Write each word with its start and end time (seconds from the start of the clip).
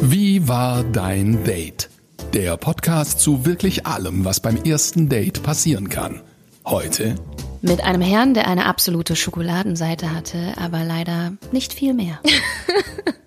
Wie 0.00 0.46
war 0.46 0.84
dein 0.84 1.42
Date? 1.44 1.90
Der 2.32 2.56
Podcast 2.56 3.20
zu 3.20 3.44
wirklich 3.44 3.86
allem, 3.86 4.24
was 4.24 4.40
beim 4.40 4.56
ersten 4.56 5.08
Date 5.08 5.42
passieren 5.42 5.88
kann. 5.88 6.22
Heute 6.64 7.16
Mit 7.62 7.82
einem 7.82 8.00
Herrn, 8.00 8.32
der 8.34 8.46
eine 8.46 8.66
absolute 8.66 9.16
Schokoladenseite 9.16 10.14
hatte, 10.14 10.54
aber 10.56 10.84
leider 10.84 11.32
nicht 11.52 11.72
viel 11.72 11.94
mehr. 11.94 12.20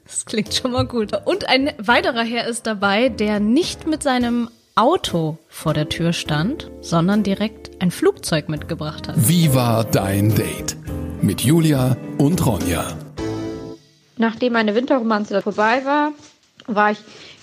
Das 0.05 0.25
klingt 0.25 0.53
schon 0.53 0.73
mal 0.73 0.85
gut. 0.85 1.13
Und 1.25 1.47
ein 1.47 1.71
weiterer 1.77 2.23
Herr 2.23 2.45
ist 2.45 2.67
dabei, 2.67 3.07
der 3.07 3.39
nicht 3.39 3.87
mit 3.87 4.03
seinem 4.03 4.49
Auto 4.75 5.37
vor 5.47 5.73
der 5.73 5.87
Tür 5.87 6.11
stand, 6.11 6.69
sondern 6.81 7.23
direkt 7.23 7.81
ein 7.81 7.91
Flugzeug 7.91 8.49
mitgebracht 8.49 9.07
hat. 9.07 9.15
Wie 9.17 9.53
war 9.55 9.85
dein 9.85 10.35
Date? 10.35 10.75
Mit 11.21 11.41
Julia 11.41 11.95
und 12.17 12.45
Ronja. 12.45 12.85
Nachdem 14.17 14.53
meine 14.53 14.75
Winterromanze 14.75 15.41
vorbei 15.41 15.81
war, 15.85 16.11
war 16.75 16.91
ich 16.91 16.97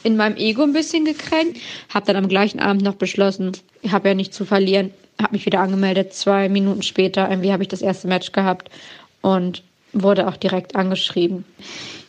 in 0.04 0.16
meinem 0.16 0.36
Ego 0.36 0.62
ein 0.62 0.72
bisschen 0.72 1.04
gekränkt. 1.04 1.58
Habe 1.92 2.06
dann 2.06 2.16
am 2.16 2.28
gleichen 2.28 2.60
Abend 2.60 2.82
noch 2.82 2.94
beschlossen, 2.94 3.52
ich 3.82 3.92
habe 3.92 4.08
ja 4.08 4.14
nichts 4.14 4.36
zu 4.36 4.44
verlieren. 4.44 4.90
Habe 5.20 5.32
mich 5.32 5.46
wieder 5.46 5.60
angemeldet. 5.60 6.14
Zwei 6.14 6.48
Minuten 6.48 6.82
später 6.82 7.28
irgendwie 7.28 7.52
habe 7.52 7.62
ich 7.62 7.68
das 7.68 7.82
erste 7.82 8.06
Match 8.06 8.32
gehabt 8.32 8.70
und 9.20 9.62
wurde 9.92 10.28
auch 10.28 10.36
direkt 10.36 10.76
angeschrieben. 10.76 11.44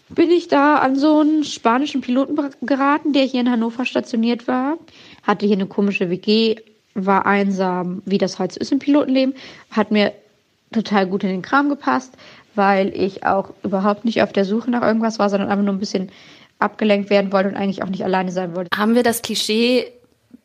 Bin 0.09 0.31
ich 0.31 0.47
da 0.47 0.77
an 0.77 0.95
so 0.95 1.19
einen 1.19 1.43
spanischen 1.43 2.01
Piloten 2.01 2.35
geraten, 2.61 3.13
der 3.13 3.23
hier 3.23 3.41
in 3.41 3.51
Hannover 3.51 3.85
stationiert 3.85 4.47
war. 4.47 4.77
Hatte 5.23 5.45
hier 5.45 5.55
eine 5.55 5.67
komische 5.67 6.09
WG, 6.09 6.55
war 6.95 7.25
einsam, 7.25 8.01
wie 8.05 8.17
das 8.17 8.39
halt 8.39 8.51
so 8.51 8.59
ist 8.59 8.71
im 8.71 8.79
Pilotenleben. 8.79 9.35
Hat 9.69 9.91
mir 9.91 10.13
total 10.71 11.07
gut 11.07 11.23
in 11.23 11.29
den 11.29 11.41
Kram 11.41 11.69
gepasst, 11.69 12.13
weil 12.55 12.89
ich 12.95 13.25
auch 13.25 13.53
überhaupt 13.63 14.05
nicht 14.05 14.21
auf 14.21 14.33
der 14.33 14.45
Suche 14.45 14.71
nach 14.71 14.81
irgendwas 14.81 15.19
war, 15.19 15.29
sondern 15.29 15.49
einfach 15.49 15.63
nur 15.63 15.73
ein 15.73 15.79
bisschen 15.79 16.09
abgelenkt 16.59 17.09
werden 17.09 17.31
wollte 17.31 17.49
und 17.49 17.55
eigentlich 17.55 17.83
auch 17.83 17.89
nicht 17.89 18.03
alleine 18.03 18.31
sein 18.31 18.55
wollte. 18.55 18.77
Haben 18.77 18.95
wir 18.95 19.03
das 19.03 19.21
Klischee, 19.21 19.91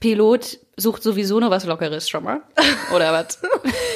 Pilot 0.00 0.58
sucht 0.76 1.02
sowieso 1.02 1.38
nur 1.40 1.50
was 1.50 1.66
Lockeres 1.66 2.08
schon 2.08 2.24
mal? 2.24 2.40
Oder 2.94 3.12
was? 3.12 3.40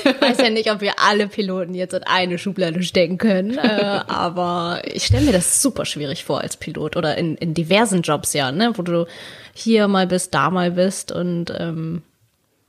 Ich 0.04 0.20
weiß 0.20 0.38
ja 0.38 0.50
nicht, 0.50 0.70
ob 0.70 0.80
wir 0.80 0.94
alle 0.98 1.28
Piloten 1.28 1.74
jetzt 1.74 1.94
in 1.94 2.02
eine 2.04 2.38
Schublade 2.38 2.82
stecken 2.82 3.18
können, 3.18 3.58
äh, 3.58 4.00
aber 4.06 4.82
ich 4.84 5.04
stelle 5.04 5.26
mir 5.26 5.32
das 5.32 5.60
super 5.60 5.84
schwierig 5.84 6.24
vor 6.24 6.40
als 6.40 6.56
Pilot 6.56 6.96
oder 6.96 7.16
in, 7.18 7.36
in 7.36 7.52
diversen 7.52 8.02
Jobs 8.02 8.32
ja, 8.32 8.52
ne, 8.52 8.72
wo 8.76 8.82
du 8.82 9.06
hier 9.52 9.88
mal 9.88 10.06
bist, 10.06 10.34
da 10.34 10.50
mal 10.50 10.72
bist 10.72 11.12
und 11.12 11.52
ähm, 11.56 12.02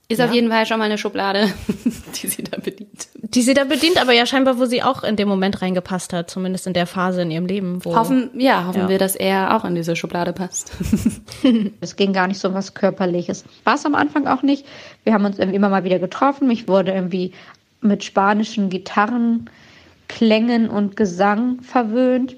Ist 0.07 0.21
auf 0.21 0.33
jeden 0.33 0.49
Fall 0.49 0.65
schon 0.65 0.79
mal 0.79 0.85
eine 0.85 0.97
Schublade, 0.97 1.51
die 2.21 2.27
sie 2.27 2.43
da 2.43 2.57
bedient. 2.57 2.88
Die 3.35 3.41
sie 3.43 3.53
da 3.53 3.63
bedient, 3.63 4.01
aber 4.01 4.13
ja 4.13 4.25
scheinbar, 4.25 4.57
wo 4.57 4.65
sie 4.65 4.81
auch 4.81 5.03
in 5.03 5.15
dem 5.15 5.27
Moment 5.27 5.61
reingepasst 5.61 6.13
hat, 6.13 6.29
zumindest 6.29 6.65
in 6.67 6.73
der 6.73 6.87
Phase 6.87 7.21
in 7.21 7.31
ihrem 7.31 7.45
Leben. 7.45 7.83
Wo 7.85 7.95
Hoffen, 7.95 8.29
ja, 8.35 8.65
hoffen 8.65 8.81
Ja. 8.81 8.89
wir, 8.89 8.97
dass 8.97 9.15
er 9.15 9.55
auch 9.55 9.65
in 9.65 9.75
diese 9.75 9.95
Schublade 9.95 10.33
passt. 10.33 10.71
Es 11.81 11.95
ging 11.95 12.11
gar 12.13 12.27
nicht 12.27 12.39
so 12.39 12.47
um 12.49 12.53
was 12.53 12.73
Körperliches. 12.73 13.45
War 13.63 13.75
es 13.75 13.85
am 13.85 13.95
Anfang 13.95 14.27
auch 14.27 14.41
nicht. 14.41 14.65
Wir 15.03 15.13
haben 15.13 15.25
uns 15.25 15.37
immer 15.39 15.69
mal 15.69 15.83
wieder 15.83 15.99
getroffen. 15.99 16.47
Mich 16.47 16.67
wurde 16.67 16.91
irgendwie 16.91 17.33
mit 17.81 18.03
spanischen 18.03 18.69
Gitarren, 18.69 19.49
Klängen 20.07 20.69
und 20.69 20.95
Gesang 20.97 21.61
verwöhnt, 21.61 22.35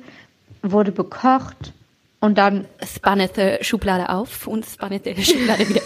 wurde 0.61 0.91
bekocht 0.91 1.73
und 2.21 2.37
dann 2.37 2.67
Spannete 2.85 3.57
Schublade 3.61 4.09
auf 4.09 4.47
und 4.47 4.65
spannete 4.65 5.21
Schublade 5.21 5.67
wieder 5.67 5.81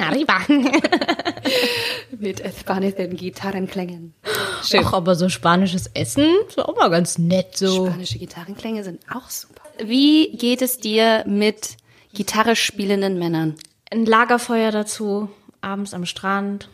Arriba. 0.06 0.40
mit 2.18 2.42
spannenden 2.58 3.16
Gitarrenklängen. 3.16 4.14
Schön. 4.62 4.82
Ach, 4.84 4.92
aber 4.92 5.14
so 5.14 5.28
spanisches 5.28 5.90
Essen 5.94 6.28
ist 6.46 6.58
auch 6.58 6.76
mal 6.76 6.90
ganz 6.90 7.18
nett 7.18 7.56
so. 7.56 7.86
Spanische 7.86 8.18
Gitarrenklänge 8.18 8.84
sind 8.84 9.00
auch 9.12 9.28
super. 9.28 9.62
Wie 9.82 10.36
geht 10.36 10.62
es 10.62 10.78
dir 10.78 11.24
mit 11.26 11.76
Gitarre 12.12 12.54
spielenden 12.54 13.18
Männern? 13.18 13.56
Ein 13.90 14.06
Lagerfeuer 14.06 14.70
dazu, 14.70 15.28
abends 15.60 15.94
am 15.94 16.06
Strand. 16.06 16.68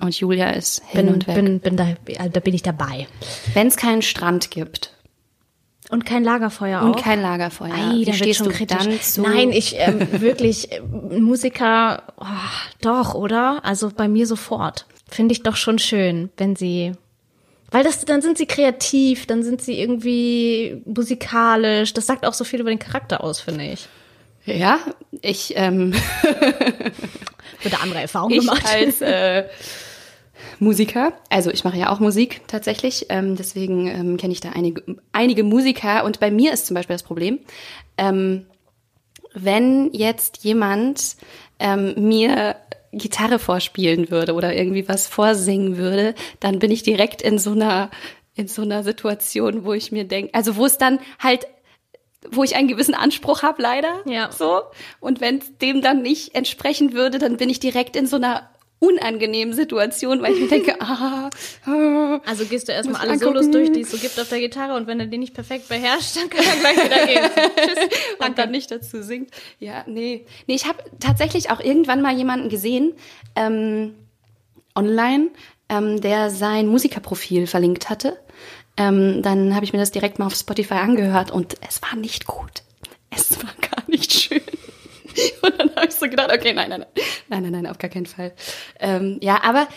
Und 0.00 0.18
Julia 0.18 0.50
ist 0.50 0.82
hin 0.86 1.06
Bin, 1.06 1.14
und 1.14 1.26
weg. 1.26 1.34
bin, 1.34 1.60
bin 1.60 1.76
da, 1.76 1.94
da 2.28 2.40
bin 2.40 2.54
ich 2.54 2.62
dabei. 2.62 3.06
Wenn 3.52 3.66
es 3.66 3.76
keinen 3.76 4.02
Strand 4.02 4.50
gibt 4.50 4.94
Und 5.90 6.06
kein 6.06 6.22
Lagerfeuer 6.22 6.82
und 6.82 6.94
auch. 6.94 7.02
kein 7.02 7.20
Lagerfeuer, 7.20 7.74
Ei, 7.74 8.04
da 8.04 8.18
wird 8.18 8.36
schon 8.36 8.50
kritisch. 8.50 9.16
Nein, 9.16 9.50
ich 9.50 9.74
ähm, 9.76 10.06
wirklich 10.20 10.70
äh, 10.70 10.80
Musiker, 10.80 12.04
oh, 12.16 12.24
doch, 12.80 13.14
oder? 13.14 13.60
Also 13.64 13.90
bei 13.94 14.06
mir 14.06 14.26
sofort. 14.26 14.86
Finde 15.08 15.32
ich 15.32 15.42
doch 15.42 15.56
schon 15.56 15.80
schön, 15.80 16.30
wenn 16.36 16.54
sie, 16.54 16.92
weil 17.72 17.82
das, 17.82 18.04
dann 18.04 18.22
sind 18.22 18.38
sie 18.38 18.46
kreativ, 18.46 19.26
dann 19.26 19.42
sind 19.42 19.62
sie 19.62 19.80
irgendwie 19.80 20.80
musikalisch. 20.84 21.92
Das 21.92 22.06
sagt 22.06 22.24
auch 22.24 22.34
so 22.34 22.44
viel 22.44 22.60
über 22.60 22.70
den 22.70 22.78
Charakter 22.78 23.24
aus, 23.24 23.40
finde 23.40 23.64
ich. 23.64 23.88
Ja, 24.44 24.78
ich, 25.20 25.54
ähm, 25.56 25.92
da 27.64 27.78
andere 27.82 28.00
Erfahrungen 28.00 28.34
ich 28.34 28.40
gemacht. 28.40 28.64
als 28.64 29.00
äh, 29.00 29.44
Musiker, 30.58 31.12
also 31.28 31.50
ich 31.50 31.64
mache 31.64 31.78
ja 31.78 31.90
auch 31.90 32.00
Musik 32.00 32.42
tatsächlich, 32.46 33.06
ähm, 33.08 33.36
deswegen 33.36 33.86
ähm, 33.86 34.16
kenne 34.16 34.32
ich 34.32 34.40
da 34.40 34.50
einige, 34.50 34.82
einige 35.12 35.44
Musiker 35.44 36.04
und 36.04 36.20
bei 36.20 36.30
mir 36.30 36.52
ist 36.52 36.66
zum 36.66 36.74
Beispiel 36.74 36.94
das 36.94 37.02
Problem, 37.02 37.38
ähm, 37.98 38.46
wenn 39.34 39.92
jetzt 39.92 40.44
jemand 40.44 41.16
ähm, 41.58 41.94
mir 41.96 42.56
Gitarre 42.92 43.38
vorspielen 43.38 44.10
würde 44.10 44.34
oder 44.34 44.54
irgendwie 44.54 44.88
was 44.88 45.06
vorsingen 45.06 45.76
würde, 45.76 46.14
dann 46.40 46.58
bin 46.58 46.70
ich 46.70 46.82
direkt 46.82 47.22
in 47.22 47.38
so 47.38 47.52
einer 47.52 47.90
in 48.34 48.48
so 48.48 48.62
einer 48.62 48.82
Situation, 48.82 49.64
wo 49.64 49.72
ich 49.72 49.92
mir 49.92 50.04
denke, 50.04 50.34
also 50.34 50.56
wo 50.56 50.64
es 50.64 50.78
dann 50.78 50.98
halt 51.18 51.46
wo 52.30 52.44
ich 52.44 52.54
einen 52.54 52.68
gewissen 52.68 52.94
Anspruch 52.94 53.42
habe, 53.42 53.62
leider. 53.62 54.02
Ja. 54.04 54.30
So. 54.30 54.62
Und 55.00 55.20
wenn 55.20 55.38
es 55.38 55.56
dem 55.58 55.80
dann 55.80 56.02
nicht 56.02 56.34
entsprechen 56.34 56.92
würde, 56.92 57.18
dann 57.18 57.38
bin 57.38 57.48
ich 57.48 57.60
direkt 57.60 57.96
in 57.96 58.06
so 58.06 58.16
einer 58.16 58.50
unangenehmen 58.80 59.54
Situation, 59.54 60.22
weil 60.22 60.32
ich 60.32 60.40
mir 60.40 60.48
denke, 60.48 60.80
ah, 60.80 61.30
ah 61.66 62.20
Also 62.26 62.46
gehst 62.46 62.66
du 62.66 62.72
erstmal 62.72 63.02
alle 63.02 63.12
angucken. 63.12 63.34
Solos 63.34 63.50
durch, 63.50 63.70
die 63.70 63.82
es 63.82 63.90
so 63.90 63.98
gibt 63.98 64.18
auf 64.18 64.28
der 64.28 64.40
Gitarre 64.40 64.74
und 64.74 64.86
wenn 64.86 64.98
du 64.98 65.06
die 65.06 65.18
nicht 65.18 65.34
perfekt 65.34 65.68
beherrschst, 65.68 66.16
dann 66.16 66.30
kann 66.30 66.44
er 66.44 66.56
gleich 66.56 66.84
wieder 66.84 67.06
gehen. 67.06 67.30
Tschüss. 67.56 68.26
und 68.26 68.38
dann 68.38 68.50
nicht 68.50 68.70
dazu 68.70 69.02
singt. 69.02 69.30
Ja, 69.58 69.84
nee. 69.86 70.24
Nee, 70.46 70.54
ich 70.54 70.66
habe 70.66 70.78
tatsächlich 70.98 71.50
auch 71.50 71.60
irgendwann 71.60 72.00
mal 72.00 72.16
jemanden 72.16 72.48
gesehen, 72.48 72.94
ähm, 73.36 73.94
online, 74.74 75.28
ähm, 75.68 76.00
der 76.00 76.30
sein 76.30 76.66
Musikerprofil 76.66 77.46
verlinkt 77.46 77.90
hatte. 77.90 78.18
Ähm, 78.78 79.20
dann 79.22 79.54
habe 79.54 79.66
ich 79.66 79.74
mir 79.74 79.78
das 79.78 79.90
direkt 79.90 80.18
mal 80.18 80.26
auf 80.26 80.34
Spotify 80.34 80.74
angehört 80.74 81.30
und 81.30 81.54
es 81.68 81.82
war 81.82 81.96
nicht 81.96 82.26
gut. 82.26 82.62
Es 83.10 83.36
war 83.42 83.52
gar 83.60 83.82
nicht 83.88 84.12
schön. 84.12 84.39
Und 85.42 85.58
dann 85.58 85.74
habe 85.76 85.86
ich 85.86 85.94
so 85.94 86.06
gedacht, 86.08 86.30
okay, 86.32 86.52
nein, 86.52 86.70
nein, 86.70 86.80
nein, 86.80 87.04
nein, 87.28 87.42
nein, 87.42 87.52
nein, 87.52 87.66
auf 87.66 87.78
gar 87.78 87.90
keinen 87.90 88.06
Fall. 88.06 88.32
Ähm, 88.78 89.18
ja, 89.22 89.42
aber 89.42 89.68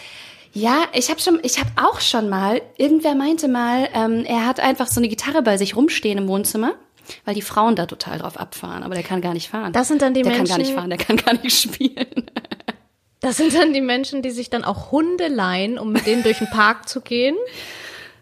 ja, 0.53 0.83
ich 0.93 1.09
habe 1.09 1.19
schon, 1.19 1.39
ich 1.43 1.59
habe 1.59 1.69
auch 1.77 1.99
schon 1.99 2.29
mal, 2.29 2.61
irgendwer 2.77 3.15
meinte 3.15 3.47
mal, 3.47 3.89
ähm, 3.93 4.23
er 4.25 4.45
hat 4.45 4.59
einfach 4.59 4.87
so 4.87 4.99
eine 4.99 5.07
Gitarre 5.09 5.41
bei 5.41 5.57
sich 5.57 5.75
rumstehen 5.75 6.17
im 6.19 6.27
Wohnzimmer, 6.27 6.73
weil 7.25 7.33
die 7.35 7.41
Frauen 7.41 7.75
da 7.75 7.85
total 7.87 8.19
drauf 8.19 8.37
abfahren, 8.39 8.83
aber 8.83 8.93
der 8.93 9.03
kann 9.03 9.19
gar 9.21 9.33
nicht 9.33 9.49
fahren. 9.49 9.73
Das 9.73 9.87
sind 9.87 10.01
dann 10.01 10.13
die 10.13 10.21
der 10.21 10.31
kann 10.33 10.45
gar 10.45 10.57
nicht 10.57 10.67
Menschen- 10.67 10.75
fahren, 10.75 10.89
der 10.89 10.99
kann 10.99 11.17
gar 11.17 11.33
nicht 11.41 11.59
spielen. 11.61 12.29
Das 13.19 13.37
sind 13.37 13.53
dann 13.55 13.73
die 13.73 13.81
Menschen, 13.81 14.21
die 14.21 14.31
sich 14.31 14.49
dann 14.49 14.63
auch 14.65 14.91
Hunde 14.91 15.27
leihen, 15.27 15.79
um 15.79 15.91
mit 15.93 16.05
denen 16.05 16.23
durch 16.23 16.39
den 16.39 16.49
Park 16.49 16.89
zu 16.89 17.01
gehen, 17.01 17.35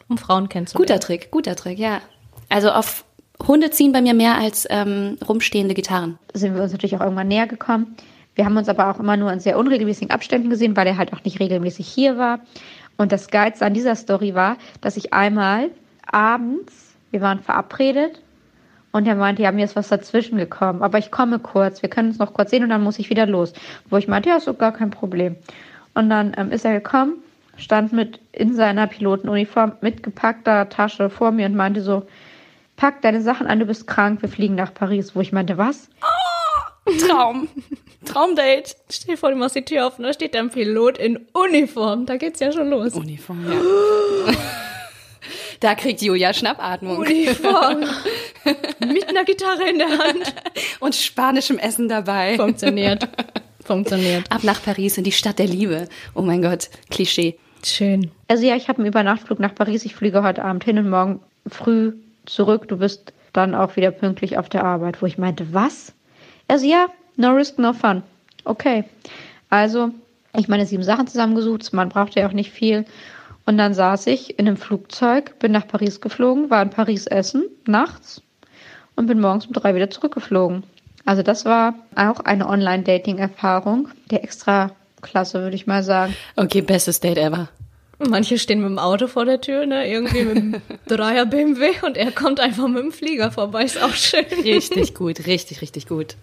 um 0.07 0.17
Frauen 0.17 0.47
kennenzulernen. 0.47 0.87
Guter 0.87 0.99
Trick, 0.99 1.31
guter 1.31 1.55
Trick, 1.55 1.79
ja. 1.79 2.01
Also 2.49 2.69
auf 2.69 3.03
Hunde 3.47 3.69
ziehen 3.71 3.91
bei 3.91 4.01
mir 4.01 4.13
mehr 4.13 4.37
als 4.37 4.67
ähm, 4.69 5.17
rumstehende 5.27 5.73
Gitarren. 5.73 6.17
sind 6.33 6.55
wir 6.55 6.63
uns 6.63 6.71
natürlich 6.71 6.95
auch 6.95 7.01
irgendwann 7.01 7.27
näher 7.27 7.47
gekommen. 7.47 7.95
Wir 8.35 8.45
haben 8.45 8.55
uns 8.55 8.69
aber 8.69 8.89
auch 8.89 8.99
immer 8.99 9.17
nur 9.17 9.31
in 9.31 9.39
sehr 9.39 9.57
unregelmäßigen 9.57 10.11
Abständen 10.11 10.49
gesehen, 10.49 10.77
weil 10.77 10.87
er 10.87 10.97
halt 10.97 11.13
auch 11.13 11.23
nicht 11.23 11.39
regelmäßig 11.39 11.87
hier 11.87 12.17
war. 12.17 12.39
Und 12.97 13.11
das 13.11 13.29
Geilste 13.29 13.65
an 13.65 13.73
dieser 13.73 13.95
Story 13.95 14.35
war, 14.35 14.57
dass 14.79 14.95
ich 14.95 15.13
einmal 15.13 15.69
abends, 16.05 16.95
wir 17.11 17.21
waren 17.21 17.39
verabredet 17.39 18.21
und 18.91 19.07
er 19.07 19.15
meinte, 19.15 19.41
ja, 19.41 19.51
mir 19.51 19.65
ist 19.65 19.75
was 19.75 19.89
dazwischen 19.89 20.37
gekommen, 20.37 20.81
aber 20.81 20.97
ich 20.97 21.11
komme 21.11 21.39
kurz, 21.39 21.81
wir 21.81 21.89
können 21.89 22.09
uns 22.09 22.19
noch 22.19 22.33
kurz 22.33 22.51
sehen 22.51 22.63
und 22.63 22.69
dann 22.69 22.83
muss 22.83 22.99
ich 22.99 23.09
wieder 23.09 23.25
los. 23.25 23.53
Wo 23.89 23.97
ich 23.97 24.07
meinte, 24.07 24.29
ja, 24.29 24.37
ist 24.37 24.47
doch 24.47 24.57
gar 24.57 24.73
kein 24.73 24.91
Problem. 24.91 25.35
Und 25.93 26.09
dann 26.09 26.33
ähm, 26.37 26.51
ist 26.51 26.63
er 26.63 26.73
gekommen, 26.73 27.15
stand 27.57 27.91
mit 27.91 28.19
in 28.31 28.53
seiner 28.53 28.87
Pilotenuniform 28.87 29.73
mit 29.81 30.03
gepackter 30.03 30.69
Tasche 30.69 31.09
vor 31.09 31.31
mir 31.31 31.47
und 31.47 31.55
meinte 31.55 31.81
so, 31.81 32.03
pack 32.81 33.03
deine 33.03 33.21
Sachen 33.21 33.45
an, 33.45 33.59
du 33.59 33.67
bist 33.67 33.85
krank, 33.85 34.23
wir 34.23 34.29
fliegen 34.29 34.55
nach 34.55 34.73
Paris. 34.73 35.15
Wo 35.15 35.21
ich 35.21 35.31
meinte, 35.31 35.59
was? 35.59 35.87
Traum. 37.07 37.47
Traumdate. 38.05 38.75
Stell 38.89 39.13
dir 39.13 39.17
vor, 39.19 39.29
du 39.29 39.35
machst 39.35 39.55
die 39.55 39.63
Tür 39.63 39.85
auf 39.85 39.99
und 39.99 40.05
da 40.05 40.13
steht 40.13 40.35
ein 40.35 40.49
Pilot 40.49 40.97
in 40.97 41.27
Uniform. 41.31 42.07
Da 42.07 42.17
geht's 42.17 42.39
ja 42.39 42.51
schon 42.51 42.71
los. 42.71 42.95
Uniform, 42.95 43.45
ja. 43.47 44.33
Da 45.59 45.75
kriegt 45.75 46.01
Julia 46.01 46.33
Schnappatmung. 46.33 46.97
Uniform. 46.97 47.81
Mit 48.79 49.07
einer 49.07 49.25
Gitarre 49.25 49.69
in 49.69 49.77
der 49.77 49.89
Hand. 49.89 50.33
Und 50.79 50.95
spanischem 50.95 51.59
Essen 51.59 51.87
dabei. 51.87 52.35
Funktioniert. 52.35 53.07
Funktioniert. 53.63 54.23
Ab 54.31 54.43
nach 54.43 54.63
Paris 54.63 54.97
in 54.97 55.03
die 55.03 55.11
Stadt 55.11 55.37
der 55.37 55.45
Liebe. 55.45 55.87
Oh 56.15 56.23
mein 56.23 56.41
Gott, 56.41 56.71
Klischee. 56.89 57.37
Schön. 57.63 58.09
Also 58.27 58.43
ja, 58.43 58.55
ich 58.55 58.69
habe 58.69 58.79
einen 58.79 58.87
Übernachtflug 58.87 59.39
nach 59.39 59.53
Paris. 59.53 59.85
Ich 59.85 59.93
fliege 59.93 60.23
heute 60.23 60.43
Abend 60.43 60.63
hin 60.63 60.79
und 60.79 60.89
morgen 60.89 61.19
früh 61.47 61.93
zurück. 62.25 62.67
Du 62.67 62.79
wirst 62.79 63.13
dann 63.33 63.55
auch 63.55 63.75
wieder 63.75 63.91
pünktlich 63.91 64.37
auf 64.37 64.49
der 64.49 64.63
Arbeit, 64.63 65.01
wo 65.01 65.05
ich 65.05 65.17
meinte, 65.17 65.53
was? 65.53 65.93
Also 66.47 66.65
ja, 66.65 66.87
no 67.15 67.31
risk, 67.31 67.57
no 67.59 67.73
fun. 67.73 68.03
Okay. 68.43 68.83
Also, 69.49 69.91
ich 70.37 70.47
meine 70.47 70.65
sieben 70.65 70.83
Sachen 70.83 71.07
zusammengesucht, 71.07 71.71
man 71.73 71.89
brauchte 71.89 72.19
ja 72.19 72.27
auch 72.27 72.33
nicht 72.33 72.51
viel. 72.51 72.85
Und 73.45 73.57
dann 73.57 73.73
saß 73.73 74.07
ich 74.07 74.39
in 74.39 74.47
einem 74.47 74.57
Flugzeug, 74.57 75.37
bin 75.39 75.51
nach 75.51 75.67
Paris 75.67 75.99
geflogen, 75.99 76.49
war 76.49 76.61
in 76.61 76.69
Paris 76.69 77.07
essen, 77.07 77.43
nachts 77.65 78.21
und 78.95 79.07
bin 79.07 79.19
morgens 79.19 79.47
um 79.47 79.53
drei 79.53 79.75
wieder 79.75 79.89
zurückgeflogen. 79.89 80.63
Also 81.05 81.23
das 81.23 81.45
war 81.45 81.73
auch 81.95 82.19
eine 82.19 82.47
Online-Dating-Erfahrung, 82.47 83.89
der 84.11 84.23
extra 84.23 84.71
klasse, 85.01 85.41
würde 85.41 85.55
ich 85.55 85.65
mal 85.65 85.83
sagen. 85.83 86.15
Okay, 86.35 86.61
bestes 86.61 86.99
Date 86.99 87.17
ever. 87.17 87.49
Manche 88.09 88.37
stehen 88.37 88.59
mit 88.59 88.69
dem 88.69 88.79
Auto 88.79 89.07
vor 89.07 89.25
der 89.25 89.41
Tür, 89.41 89.65
ne? 89.65 89.89
Irgendwie 89.89 90.23
mit 90.23 90.37
dem 90.37 90.61
Dreier 90.87 91.25
BMW 91.25 91.69
und 91.85 91.97
er 91.97 92.11
kommt 92.11 92.39
einfach 92.39 92.67
mit 92.67 92.83
dem 92.83 92.91
Flieger 92.91 93.31
vorbei. 93.31 93.63
Ist 93.63 93.81
auch 93.81 93.93
schön. 93.93 94.25
Richtig 94.43 94.93
gut, 94.93 95.25
richtig, 95.27 95.61
richtig 95.61 95.87
gut. 95.87 96.15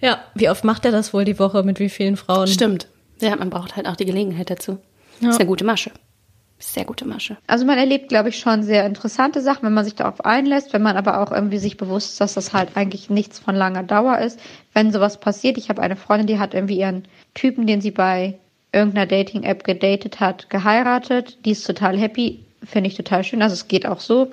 Ja, 0.00 0.20
wie 0.34 0.48
oft 0.48 0.64
macht 0.64 0.84
er 0.84 0.92
das 0.92 1.12
wohl 1.12 1.24
die 1.24 1.38
Woche 1.38 1.62
mit 1.62 1.78
wie 1.78 1.88
vielen 1.88 2.16
Frauen? 2.16 2.46
Stimmt. 2.46 2.88
Ja, 3.20 3.36
man 3.36 3.50
braucht 3.50 3.76
halt 3.76 3.86
auch 3.86 3.96
die 3.96 4.06
Gelegenheit 4.06 4.50
dazu. 4.50 4.78
Ja. 5.20 5.30
Ist 5.30 5.38
eine 5.38 5.46
gute 5.46 5.64
Masche. 5.64 5.90
Sehr 6.58 6.84
gute 6.84 7.06
Masche. 7.06 7.38
Also 7.46 7.64
man 7.64 7.78
erlebt, 7.78 8.10
glaube 8.10 8.28
ich, 8.28 8.38
schon 8.38 8.62
sehr 8.62 8.84
interessante 8.84 9.40
Sachen, 9.40 9.62
wenn 9.62 9.72
man 9.72 9.84
sich 9.84 9.94
darauf 9.94 10.24
einlässt, 10.24 10.74
wenn 10.74 10.82
man 10.82 10.96
aber 10.96 11.20
auch 11.20 11.32
irgendwie 11.32 11.58
sich 11.58 11.78
bewusst 11.78 12.12
ist, 12.12 12.20
dass 12.20 12.34
das 12.34 12.52
halt 12.52 12.76
eigentlich 12.76 13.08
nichts 13.08 13.38
von 13.38 13.54
langer 13.54 13.82
Dauer 13.82 14.18
ist. 14.18 14.38
Wenn 14.74 14.92
sowas 14.92 15.18
passiert, 15.18 15.56
ich 15.56 15.70
habe 15.70 15.80
eine 15.80 15.96
Freundin, 15.96 16.26
die 16.26 16.38
hat 16.38 16.52
irgendwie 16.52 16.78
ihren 16.78 17.08
Typen, 17.32 17.66
den 17.66 17.80
sie 17.80 17.90
bei 17.90 18.38
irgendeiner 18.72 19.06
Dating-App 19.06 19.64
gedatet 19.64 20.20
hat, 20.20 20.50
geheiratet. 20.50 21.38
Die 21.44 21.50
ist 21.50 21.66
total 21.66 21.98
happy, 21.98 22.44
finde 22.64 22.88
ich 22.88 22.96
total 22.96 23.24
schön. 23.24 23.42
Also 23.42 23.54
es 23.54 23.68
geht 23.68 23.86
auch 23.86 24.00
so. 24.00 24.30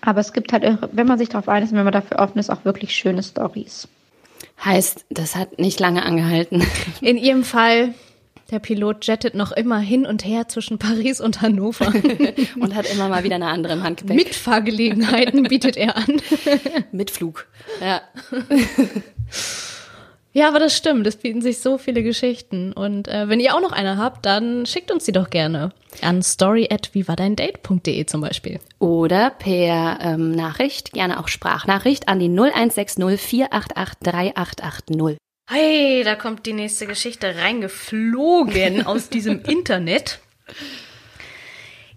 Aber 0.00 0.20
es 0.20 0.32
gibt 0.32 0.52
halt, 0.52 0.64
wenn 0.92 1.06
man 1.06 1.18
sich 1.18 1.28
darauf 1.28 1.48
einlässt, 1.48 1.72
wenn 1.72 1.84
man 1.84 1.92
dafür 1.92 2.18
offen 2.20 2.38
ist, 2.38 2.50
auch 2.50 2.64
wirklich 2.64 2.94
schöne 2.94 3.22
Stories. 3.22 3.88
Heißt, 4.64 5.04
das 5.10 5.36
hat 5.36 5.58
nicht 5.58 5.80
lange 5.80 6.04
angehalten. 6.04 6.64
In 7.00 7.16
ihrem 7.16 7.44
Fall, 7.44 7.94
der 8.50 8.60
Pilot 8.60 9.06
jettet 9.06 9.34
noch 9.34 9.52
immer 9.52 9.78
hin 9.78 10.06
und 10.06 10.24
her 10.24 10.48
zwischen 10.48 10.78
Paris 10.78 11.20
und 11.20 11.42
Hannover. 11.42 11.92
und 12.60 12.74
hat 12.74 12.90
immer 12.90 13.08
mal 13.08 13.24
wieder 13.24 13.34
eine 13.34 13.48
andere 13.48 13.74
im 13.74 13.82
Handgepäck. 13.82 14.16
Mitfahrgelegenheiten 14.16 15.42
bietet 15.44 15.76
er 15.76 15.96
an. 15.96 16.22
Mit 16.92 17.10
Flug. 17.10 17.46
Ja. 17.80 18.00
Ja, 20.32 20.48
aber 20.48 20.58
das 20.58 20.76
stimmt. 20.76 21.06
Es 21.06 21.16
bieten 21.16 21.40
sich 21.40 21.58
so 21.58 21.78
viele 21.78 22.02
Geschichten. 22.02 22.72
Und 22.72 23.08
äh, 23.08 23.28
wenn 23.28 23.40
ihr 23.40 23.54
auch 23.54 23.60
noch 23.60 23.72
eine 23.72 23.96
habt, 23.96 24.26
dann 24.26 24.66
schickt 24.66 24.90
uns 24.90 25.04
sie 25.04 25.12
doch 25.12 25.30
gerne 25.30 25.72
an 26.02 26.22
story@vivadeindate.de 26.22 28.06
zum 28.06 28.20
Beispiel. 28.20 28.60
Oder 28.78 29.30
per 29.30 29.98
ähm, 30.00 30.32
Nachricht, 30.32 30.92
gerne 30.92 31.18
auch 31.18 31.28
Sprachnachricht 31.28 32.08
an 32.08 32.18
die 32.18 32.28
0160 32.28 33.18
488 33.18 33.98
3880. 34.02 35.18
Hey, 35.50 36.04
da 36.04 36.14
kommt 36.14 36.44
die 36.44 36.52
nächste 36.52 36.86
Geschichte 36.86 37.36
reingeflogen 37.36 38.84
aus 38.86 39.08
diesem 39.08 39.42
Internet. 39.44 40.20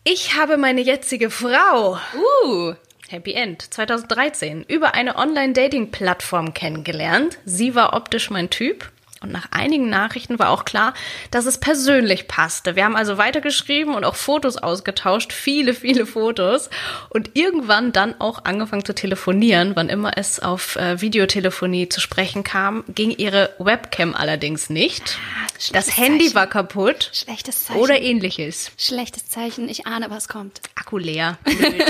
Ich 0.06 0.36
habe 0.36 0.58
meine 0.58 0.82
jetzige 0.82 1.30
Frau. 1.30 1.98
Uh. 2.46 2.74
Happy 3.12 3.34
End 3.34 3.74
2013 3.74 4.64
über 4.64 4.94
eine 4.94 5.18
Online-Dating-Plattform 5.18 6.54
kennengelernt. 6.54 7.40
Sie 7.44 7.76
war 7.76 7.94
optisch 7.94 8.30
mein 8.30 8.50
Typ. 8.50 8.90
Und 9.22 9.32
nach 9.32 9.48
einigen 9.52 9.88
Nachrichten 9.88 10.40
war 10.40 10.50
auch 10.50 10.66
klar, 10.66 10.96
dass 11.30 11.46
es 11.46 11.60
persönlich 11.60 12.28
passte. 12.28 12.76
Wir 12.76 12.86
haben 12.86 12.96
also 12.96 13.20
weitergeschrieben 13.20 13.94
und 13.94 14.04
auch 14.04 14.16
Fotos 14.16 14.58
ausgetauscht, 14.58 15.32
viele, 15.32 15.76
viele 15.76 16.08
Fotos. 16.08 16.72
Und 17.10 17.32
irgendwann 17.36 17.92
dann 17.92 18.20
auch 18.20 18.46
angefangen 18.46 18.84
zu 18.84 18.96
telefonieren. 18.96 19.76
Wann 19.76 19.90
immer 19.90 20.18
es 20.18 20.40
auf 20.40 20.76
äh, 20.76 21.02
Videotelefonie 21.02 21.88
zu 21.88 22.02
sprechen 22.02 22.44
kam, 22.44 22.84
ging 22.88 23.12
ihre 23.12 23.52
Webcam 23.60 24.16
allerdings 24.16 24.72
nicht. 24.72 25.20
Ah, 25.38 25.48
das 25.72 25.96
Handy 25.98 26.26
Zeichen. 26.26 26.36
war 26.36 26.48
kaputt. 26.48 27.12
Schlechtes 27.14 27.66
Zeichen. 27.66 27.80
Oder 27.80 28.02
ähnliches. 28.02 28.72
Schlechtes 28.78 29.30
Zeichen. 29.30 29.70
Ich 29.70 29.86
ahne, 29.86 30.10
was 30.10 30.30
kommt. 30.30 30.62
Akku 30.74 30.98
leer. 30.98 31.38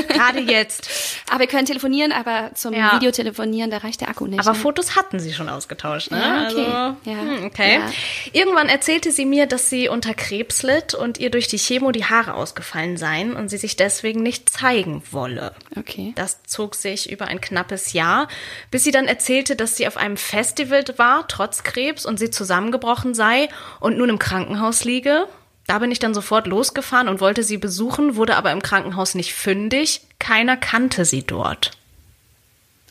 Gerade 0.10 0.39
jetzt. 0.39 0.89
Aber 1.30 1.39
wir 1.39 1.48
können 1.48 1.66
telefonieren, 1.66 2.12
aber 2.12 2.51
zum 2.56 2.74
ja. 2.74 2.94
Videotelefonieren, 2.95 3.72
da 3.72 3.78
reicht 3.78 4.01
der 4.01 4.10
Akku 4.10 4.28
nicht. 4.28 4.39
Aber 4.42 4.51
ne? 4.51 4.56
Fotos 4.56 4.98
hatten 4.98 5.19
sie 5.19 5.33
schon 5.33 5.48
ausgetauscht, 5.48 6.12
ne? 6.12 6.19
Ja, 6.19 6.50
okay. 6.50 6.66
Also, 6.66 7.10
ja. 7.10 7.20
Hm, 7.21 7.45
okay. 7.45 7.75
Ja. 7.75 7.91
Irgendwann 8.33 8.69
erzählte 8.69 9.12
sie 9.12 9.25
mir, 9.25 9.45
dass 9.45 9.69
sie 9.69 9.88
unter 9.88 10.13
Krebs 10.13 10.63
litt 10.63 10.94
und 10.94 11.18
ihr 11.19 11.29
durch 11.29 11.47
die 11.47 11.57
Chemo 11.57 11.91
die 11.91 12.06
Haare 12.06 12.33
ausgefallen 12.33 12.97
seien 12.97 13.35
und 13.35 13.50
sie 13.50 13.57
sich 13.57 13.75
deswegen 13.75 14.21
nicht 14.23 14.50
zeigen 14.50 15.03
wolle. 15.12 15.53
Okay. 15.77 16.13
Das 16.15 16.44
zog 16.44 16.75
sich 16.75 17.12
über 17.12 17.27
ein 17.27 17.41
knappes 17.41 17.94
Jahr, 17.94 18.27
bis 18.69 18.83
sie 18.83 18.91
dann 18.91 19.07
erzählte, 19.07 19.56
dass 19.56 19.77
sie 19.77 19.88
auf 19.88 19.97
einem 19.97 20.18
Festival 20.18 20.83
war, 20.97 21.27
trotz 21.27 21.63
Krebs, 21.63 22.06
und 22.06 22.18
sie 22.18 22.29
zusammengebrochen 22.29 23.13
sei 23.13 23.50
und 23.79 23.97
nun 23.97 24.09
im 24.09 24.19
Krankenhaus 24.19 24.83
liege. 24.83 25.27
Da 25.68 25.79
bin 25.79 25.91
ich 25.91 26.00
dann 26.00 26.13
sofort 26.13 26.47
losgefahren 26.47 27.07
und 27.07 27.21
wollte 27.21 27.44
sie 27.44 27.57
besuchen, 27.57 28.15
wurde 28.15 28.35
aber 28.35 28.51
im 28.51 28.62
Krankenhaus 28.62 29.15
nicht 29.15 29.33
fündig. 29.33 30.01
Keiner 30.19 30.57
kannte 30.57 31.06
sie 31.06 31.23
dort. 31.23 31.71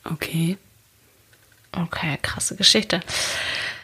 Okay. 0.05 0.57
Okay, 1.73 2.19
krasse 2.23 2.57
Geschichte. 2.57 3.01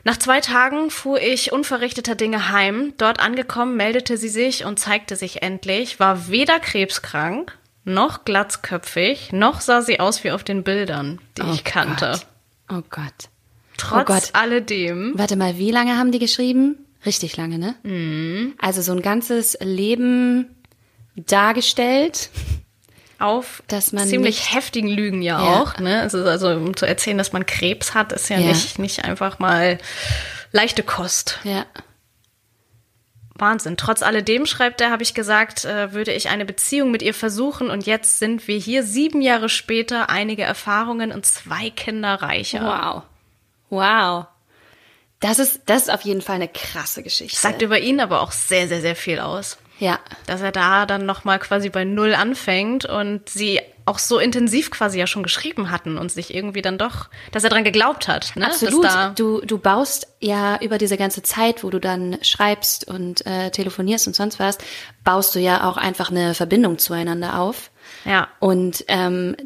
Nach 0.06 0.16
zwei 0.16 0.40
Tagen 0.40 0.90
fuhr 0.90 1.20
ich 1.20 1.50
unverrichteter 1.50 2.14
Dinge 2.14 2.52
heim. 2.52 2.94
Dort 2.96 3.18
angekommen 3.18 3.76
meldete 3.76 4.16
sie 4.16 4.28
sich 4.28 4.64
und 4.64 4.78
zeigte 4.78 5.16
sich 5.16 5.42
endlich, 5.42 5.98
war 5.98 6.28
weder 6.28 6.60
krebskrank, 6.60 7.58
noch 7.82 8.24
glatzköpfig, 8.24 9.32
noch 9.32 9.60
sah 9.60 9.82
sie 9.82 9.98
aus 9.98 10.22
wie 10.22 10.30
auf 10.30 10.44
den 10.44 10.62
Bildern, 10.62 11.18
die 11.36 11.42
oh 11.42 11.52
ich 11.52 11.64
kannte. 11.64 12.12
Gott. 12.12 12.26
Oh 12.78 12.82
Gott. 12.88 13.30
Trotz 13.78 14.00
oh 14.00 14.04
Gott. 14.04 14.30
alledem. 14.34 15.14
Warte 15.16 15.34
mal, 15.34 15.58
wie 15.58 15.72
lange 15.72 15.98
haben 15.98 16.12
die 16.12 16.20
geschrieben? 16.20 16.76
Richtig 17.04 17.36
lange, 17.36 17.58
ne? 17.58 17.74
Mhm. 17.82 18.54
Also 18.58 18.82
so 18.82 18.92
ein 18.92 19.02
ganzes 19.02 19.58
Leben 19.60 20.46
dargestellt 21.16 22.30
auf 23.18 23.62
dass 23.68 23.92
man 23.92 24.06
ziemlich 24.06 24.54
heftigen 24.54 24.88
Lügen 24.88 25.22
ja, 25.22 25.42
ja. 25.42 25.60
auch. 25.60 25.78
Ne? 25.78 26.00
Also, 26.00 26.24
also 26.24 26.50
um 26.50 26.76
zu 26.76 26.86
erzählen, 26.86 27.18
dass 27.18 27.32
man 27.32 27.46
Krebs 27.46 27.94
hat, 27.94 28.12
ist 28.12 28.28
ja, 28.28 28.38
ja, 28.38 28.48
Nicht, 28.48 28.78
nicht 28.78 29.04
einfach 29.04 29.38
mal 29.38 29.78
leichte 30.52 30.82
Kost. 30.82 31.38
Ja. 31.44 31.66
Wahnsinn. 33.38 33.76
Trotz 33.76 34.02
alledem, 34.02 34.46
schreibt 34.46 34.80
er, 34.80 34.90
habe 34.90 35.02
ich 35.02 35.14
gesagt, 35.14 35.64
äh, 35.64 35.92
würde 35.92 36.12
ich 36.12 36.28
eine 36.28 36.44
Beziehung 36.44 36.90
mit 36.90 37.02
ihr 37.02 37.14
versuchen 37.14 37.70
und 37.70 37.86
jetzt 37.86 38.18
sind 38.18 38.48
wir 38.48 38.58
hier 38.58 38.82
sieben 38.82 39.20
Jahre 39.20 39.48
später, 39.48 40.08
einige 40.08 40.42
Erfahrungen 40.42 41.12
und 41.12 41.26
zwei 41.26 41.70
Kinder 41.70 42.14
reicher. 42.14 42.62
Wow. 42.62 43.02
Wow. 43.68 44.26
Das 45.20 45.38
ist, 45.38 45.62
das 45.66 45.82
ist 45.82 45.90
auf 45.90 46.02
jeden 46.02 46.22
Fall 46.22 46.36
eine 46.36 46.48
krasse 46.48 47.02
Geschichte. 47.02 47.36
Sagt 47.38 47.62
über 47.62 47.78
ihn 47.78 48.00
aber 48.00 48.20
auch 48.20 48.32
sehr, 48.32 48.68
sehr, 48.68 48.80
sehr 48.80 48.96
viel 48.96 49.18
aus. 49.18 49.58
Ja. 49.78 49.98
Dass 50.26 50.40
er 50.40 50.52
da 50.52 50.86
dann 50.86 51.06
nochmal 51.06 51.38
quasi 51.38 51.68
bei 51.68 51.84
Null 51.84 52.14
anfängt 52.14 52.84
und 52.84 53.28
sie 53.28 53.60
auch 53.84 54.00
so 54.00 54.18
intensiv 54.18 54.72
quasi 54.72 54.98
ja 54.98 55.06
schon 55.06 55.22
geschrieben 55.22 55.70
hatten 55.70 55.96
und 55.96 56.10
sich 56.10 56.34
irgendwie 56.34 56.60
dann 56.60 56.76
doch, 56.76 57.08
dass 57.30 57.44
er 57.44 57.50
dran 57.50 57.62
geglaubt 57.62 58.08
hat. 58.08 58.34
Ne? 58.34 58.46
Absolut. 58.46 58.84
du, 59.16 59.40
du 59.42 59.58
baust 59.58 60.08
ja 60.18 60.58
über 60.60 60.76
diese 60.76 60.96
ganze 60.96 61.22
Zeit, 61.22 61.62
wo 61.62 61.70
du 61.70 61.78
dann 61.78 62.18
schreibst 62.22 62.88
und 62.88 63.24
äh, 63.26 63.50
telefonierst 63.50 64.08
und 64.08 64.16
sonst 64.16 64.40
was, 64.40 64.58
baust 65.04 65.36
du 65.36 65.38
ja 65.38 65.68
auch 65.68 65.76
einfach 65.76 66.10
eine 66.10 66.34
Verbindung 66.34 66.78
zueinander 66.78 67.38
auf. 67.38 67.70
Ja. 68.04 68.26
Und 68.40 68.84
ähm, 68.88 69.36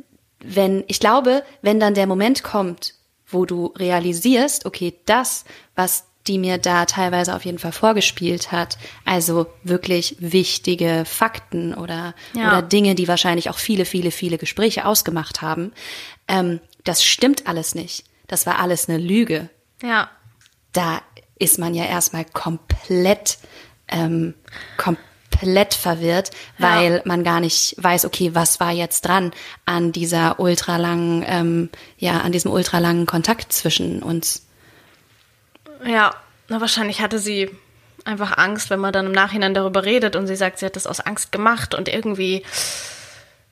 wenn, 0.42 0.84
ich 0.86 1.00
glaube, 1.00 1.42
wenn 1.60 1.78
dann 1.78 1.92
der 1.92 2.06
Moment 2.06 2.42
kommt, 2.42 2.94
wo 3.26 3.44
du 3.44 3.74
realisierst, 3.76 4.64
okay, 4.64 4.98
das, 5.04 5.44
was 5.74 6.06
die 6.30 6.38
mir 6.38 6.58
da 6.58 6.86
teilweise 6.86 7.34
auf 7.34 7.44
jeden 7.44 7.58
Fall 7.58 7.72
vorgespielt 7.72 8.52
hat. 8.52 8.78
Also 9.04 9.46
wirklich 9.64 10.14
wichtige 10.20 11.02
Fakten 11.04 11.74
oder, 11.74 12.14
ja. 12.34 12.46
oder 12.46 12.62
Dinge, 12.62 12.94
die 12.94 13.08
wahrscheinlich 13.08 13.50
auch 13.50 13.58
viele, 13.58 13.84
viele, 13.84 14.12
viele 14.12 14.38
Gespräche 14.38 14.86
ausgemacht 14.86 15.42
haben. 15.42 15.72
Ähm, 16.28 16.60
das 16.84 17.02
stimmt 17.04 17.48
alles 17.48 17.74
nicht. 17.74 18.04
Das 18.28 18.46
war 18.46 18.60
alles 18.60 18.88
eine 18.88 18.98
Lüge. 18.98 19.50
Ja. 19.82 20.08
Da 20.72 21.02
ist 21.36 21.58
man 21.58 21.74
ja 21.74 21.84
erstmal 21.84 22.24
komplett, 22.24 23.38
ähm, 23.88 24.34
komplett 24.76 25.74
verwirrt, 25.74 26.30
ja. 26.58 26.76
weil 26.76 27.02
man 27.06 27.24
gar 27.24 27.40
nicht 27.40 27.74
weiß, 27.76 28.04
okay, 28.04 28.36
was 28.36 28.60
war 28.60 28.70
jetzt 28.70 29.00
dran 29.04 29.32
an 29.64 29.90
dieser 29.90 30.38
ultralangen, 30.38 31.24
ähm, 31.26 31.70
ja, 31.98 32.20
an 32.20 32.30
diesem 32.30 32.52
ultralangen 32.52 33.06
Kontakt 33.06 33.52
zwischen 33.52 34.00
uns. 34.00 34.46
Ja, 35.84 36.14
na, 36.48 36.60
wahrscheinlich 36.60 37.00
hatte 37.00 37.18
sie 37.18 37.50
einfach 38.04 38.38
Angst, 38.38 38.70
wenn 38.70 38.80
man 38.80 38.92
dann 38.92 39.06
im 39.06 39.12
Nachhinein 39.12 39.54
darüber 39.54 39.84
redet 39.84 40.16
und 40.16 40.26
sie 40.26 40.36
sagt, 40.36 40.58
sie 40.58 40.66
hat 40.66 40.76
das 40.76 40.86
aus 40.86 41.00
Angst 41.00 41.32
gemacht 41.32 41.74
und 41.74 41.88
irgendwie 41.88 42.44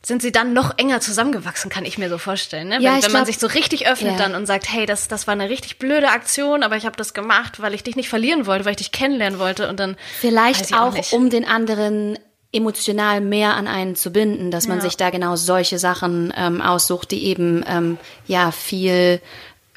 sind 0.02 0.22
sie 0.22 0.32
dann 0.32 0.52
noch 0.52 0.78
enger 0.78 1.00
zusammengewachsen, 1.00 1.70
kann 1.70 1.84
ich 1.84 1.98
mir 1.98 2.08
so 2.08 2.18
vorstellen. 2.18 2.68
Ne? 2.68 2.76
Ja, 2.76 2.80
wenn, 2.80 2.92
wenn 2.94 3.00
glaub, 3.00 3.12
man 3.12 3.26
sich 3.26 3.38
so 3.38 3.46
richtig 3.46 3.86
öffnet 3.88 4.12
ja. 4.12 4.18
dann 4.18 4.34
und 4.34 4.46
sagt, 4.46 4.72
hey, 4.72 4.86
das, 4.86 5.08
das 5.08 5.26
war 5.26 5.32
eine 5.32 5.50
richtig 5.50 5.78
blöde 5.78 6.08
Aktion, 6.08 6.62
aber 6.62 6.76
ich 6.76 6.86
habe 6.86 6.96
das 6.96 7.14
gemacht, 7.14 7.60
weil 7.60 7.74
ich 7.74 7.82
dich 7.82 7.96
nicht 7.96 8.08
verlieren 8.08 8.46
wollte, 8.46 8.64
weil 8.64 8.72
ich 8.72 8.78
dich 8.78 8.92
kennenlernen 8.92 9.38
wollte 9.38 9.68
und 9.68 9.78
dann 9.78 9.96
vielleicht 10.20 10.72
auch, 10.72 10.94
um 11.12 11.30
den 11.30 11.44
anderen 11.44 12.18
emotional 12.52 13.20
mehr 13.20 13.54
an 13.54 13.66
einen 13.66 13.96
zu 13.96 14.10
binden, 14.10 14.50
dass 14.50 14.66
man 14.68 14.78
Ja. 14.78 14.84
sich 14.84 14.96
da 14.96 15.10
genau 15.10 15.36
solche 15.36 15.78
Sachen 15.78 16.32
ähm, 16.34 16.62
aussucht, 16.62 17.10
die 17.10 17.24
eben 17.24 17.62
ähm, 17.68 17.98
ja 18.26 18.50
viel 18.52 19.20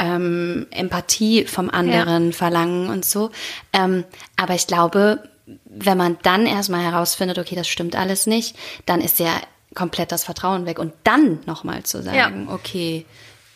ähm, 0.01 0.65
Empathie 0.71 1.45
vom 1.45 1.69
anderen 1.69 2.33
verlangen 2.33 2.89
und 2.89 3.05
so. 3.05 3.29
Ähm, 3.71 4.03
aber 4.35 4.55
ich 4.55 4.65
glaube, 4.65 5.23
wenn 5.65 5.97
man 5.97 6.17
dann 6.23 6.47
erstmal 6.47 6.81
herausfindet, 6.81 7.37
okay, 7.37 7.55
das 7.55 7.67
stimmt 7.67 7.95
alles 7.95 8.25
nicht, 8.25 8.55
dann 8.87 8.99
ist 8.99 9.19
ja 9.19 9.31
komplett 9.75 10.11
das 10.11 10.23
Vertrauen 10.23 10.65
weg. 10.65 10.79
Und 10.79 10.93
dann 11.03 11.39
nochmal 11.45 11.83
zu 11.83 12.01
sagen, 12.01 12.49
okay, 12.49 13.05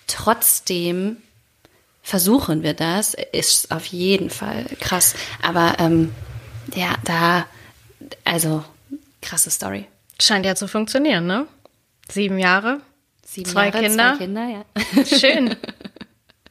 trotzdem 0.07 1.17
versuchen 2.03 2.61
wir 2.61 2.75
das, 2.75 3.15
ist 3.31 3.71
auf 3.71 3.85
jeden 3.87 4.29
Fall 4.29 4.65
krass. 4.79 5.15
Aber 5.41 5.75
ähm, 5.79 6.13
ja, 6.75 6.93
da, 7.03 7.47
also 8.23 8.63
krasse 9.21 9.49
Story. 9.49 9.87
Scheint 10.21 10.45
ja 10.45 10.55
zu 10.55 10.67
funktionieren, 10.67 11.25
ne? 11.25 11.47
Sieben 12.07 12.37
Jahre. 12.37 12.81
Sieben 13.25 13.49
Zwei 13.49 13.69
Jahre, 13.69 13.79
Kinder. 13.81 14.13
Zwei 14.13 14.25
Kinder, 14.25 14.47
ja. 14.47 15.05
Schön. 15.05 15.55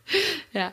ja. 0.52 0.72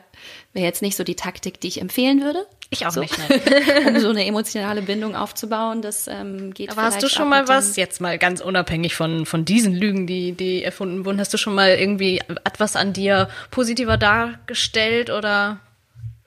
Wäre 0.52 0.66
jetzt 0.66 0.82
nicht 0.82 0.96
so 0.96 1.04
die 1.04 1.16
Taktik, 1.16 1.60
die 1.60 1.68
ich 1.68 1.80
empfehlen 1.80 2.22
würde. 2.22 2.46
Ich 2.70 2.86
auch 2.86 2.90
so. 2.90 3.00
nicht, 3.00 3.14
um 3.86 4.00
so 4.00 4.08
eine 4.08 4.24
emotionale 4.24 4.80
Bindung 4.80 5.14
aufzubauen, 5.14 5.82
das 5.82 6.08
ähm, 6.08 6.54
geht 6.54 6.70
Aber 6.70 6.82
hast 6.82 7.02
du 7.02 7.08
schon 7.08 7.28
mal 7.28 7.46
was, 7.46 7.76
jetzt 7.76 8.00
mal 8.00 8.18
ganz 8.18 8.40
unabhängig 8.40 8.94
von, 8.94 9.26
von 9.26 9.44
diesen 9.44 9.74
Lügen, 9.74 10.06
die, 10.06 10.32
die 10.32 10.62
erfunden 10.62 11.04
wurden, 11.04 11.20
hast 11.20 11.34
du 11.34 11.38
schon 11.38 11.54
mal 11.54 11.70
irgendwie 11.70 12.22
etwas 12.44 12.76
an 12.76 12.94
dir 12.94 13.28
positiver 13.50 13.98
dargestellt 13.98 15.10
oder 15.10 15.60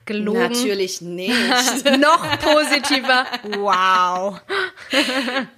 gelogen? 0.06 0.40
Natürlich 0.40 1.00
nicht. 1.00 1.34
Noch 1.98 2.38
positiver. 2.38 3.26
Wow. 3.58 4.40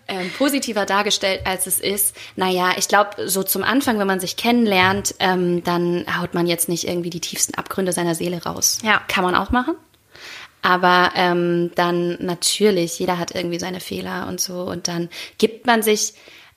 ähm, 0.09 0.31
positiver 0.37 0.87
dargestellt, 0.87 1.43
als 1.45 1.67
es 1.67 1.79
ist. 1.79 2.17
Naja, 2.37 2.73
ich 2.77 2.89
glaube, 2.89 3.29
so 3.29 3.43
zum 3.43 3.63
Anfang, 3.63 3.99
wenn 3.99 4.07
man 4.07 4.21
sich 4.21 4.37
kennenlernt, 4.37 5.15
ähm, 5.21 5.63
dann 5.65 6.07
haut 6.19 6.35
man 6.35 6.47
jetzt 6.47 6.69
nicht 6.69 6.89
irgendwie 6.89 7.11
die 7.11 7.21
tiefsten 7.21 7.55
Abgründe 7.55 7.93
seiner 7.93 8.15
Seele 8.15 8.43
raus. 8.43 8.79
Ja. 8.83 9.03
Kann 9.09 9.25
man 9.25 9.35
auch 9.35 9.51
machen. 9.51 9.77
Aber 10.63 11.13
ähm, 11.15 11.71
dann 11.77 12.17
natürlich, 12.21 12.99
jeder 12.99 13.19
hat 13.19 13.35
irgendwie 13.35 13.61
seine 13.61 13.81
Fehler 13.81 14.27
und 14.29 14.41
so. 14.41 14.63
Und 14.63 14.89
dann 14.89 15.09
gibt 15.39 15.67
man 15.67 15.83
sich 15.83 16.15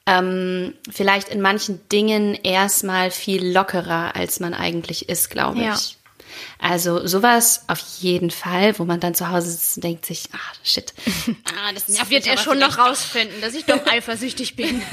ähm, 0.07 0.74
vielleicht 0.89 1.29
in 1.29 1.41
manchen 1.41 1.88
Dingen 1.89 2.33
erstmal 2.33 3.12
viel 3.12 3.51
lockerer, 3.51 4.15
als 4.15 4.39
man 4.39 4.53
eigentlich 4.53 5.10
ist, 5.10 5.29
glaube 5.29 5.60
Ja. 5.60 5.77
Also 6.60 7.06
sowas 7.08 7.64
auf 7.68 7.80
jeden 8.00 8.32
Fall, 8.32 8.78
wo 8.80 8.86
man 8.86 9.00
dann 9.00 9.16
zu 9.16 9.30
Hause 9.30 9.52
sitzt 9.52 9.78
und 9.78 9.84
denkt 9.84 10.06
sich, 10.06 10.30
ah, 10.34 10.54
shit. 10.64 10.94
Ah, 11.46 11.74
das 11.74 11.88
nervt 11.88 12.10
Wird 12.10 12.28
er 12.28 12.38
schon 12.38 12.60
noch 12.60 12.78
rausfinden, 12.78 13.42
dass 13.42 13.54
ich 13.54 13.66
doch 13.66 13.86
eifersüchtig 13.92 14.56
bin. 14.56 14.82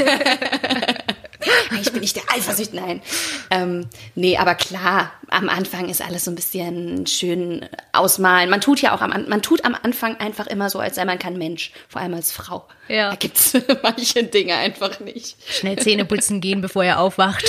ich 1.81 1.93
bin 1.93 2.01
nicht 2.01 2.17
der 2.17 2.23
Eifersucht, 2.35 2.75
nein. 2.75 3.01
Ähm, 3.51 3.87
nee, 4.15 4.37
aber 4.37 4.55
klar, 4.55 5.13
am 5.29 5.49
Anfang 5.49 5.89
ist 5.89 6.03
alles 6.03 6.25
so 6.25 6.31
ein 6.31 6.35
bisschen 6.35 7.07
schön 7.07 7.67
ausmalen. 7.93 8.51
Man 8.51 8.61
tut 8.61 8.81
ja 8.81 8.95
auch 8.95 9.01
am, 9.01 9.13
An- 9.13 9.29
man 9.29 9.43
tut 9.43 9.65
am 9.65 9.75
Anfang 9.81 10.17
einfach 10.17 10.47
immer 10.47 10.71
so, 10.71 10.79
als 10.79 10.97
sei 10.97 11.05
man 11.05 11.19
kein 11.19 11.37
Mensch, 11.39 11.73
vor 11.89 12.01
allem 12.01 12.15
als 12.15 12.33
Frau. 12.33 12.67
Ja. 12.89 13.11
Da 13.11 13.17
gibt's 13.17 13.53
manche 13.83 14.25
Dinge 14.25 14.55
einfach 14.57 15.01
nicht. 15.01 15.37
Schnell 15.51 15.79
Zähne 15.79 16.05
putzen 16.05 16.41
gehen, 16.41 16.61
bevor 16.61 16.85
er 16.85 17.01
aufwacht. 17.01 17.45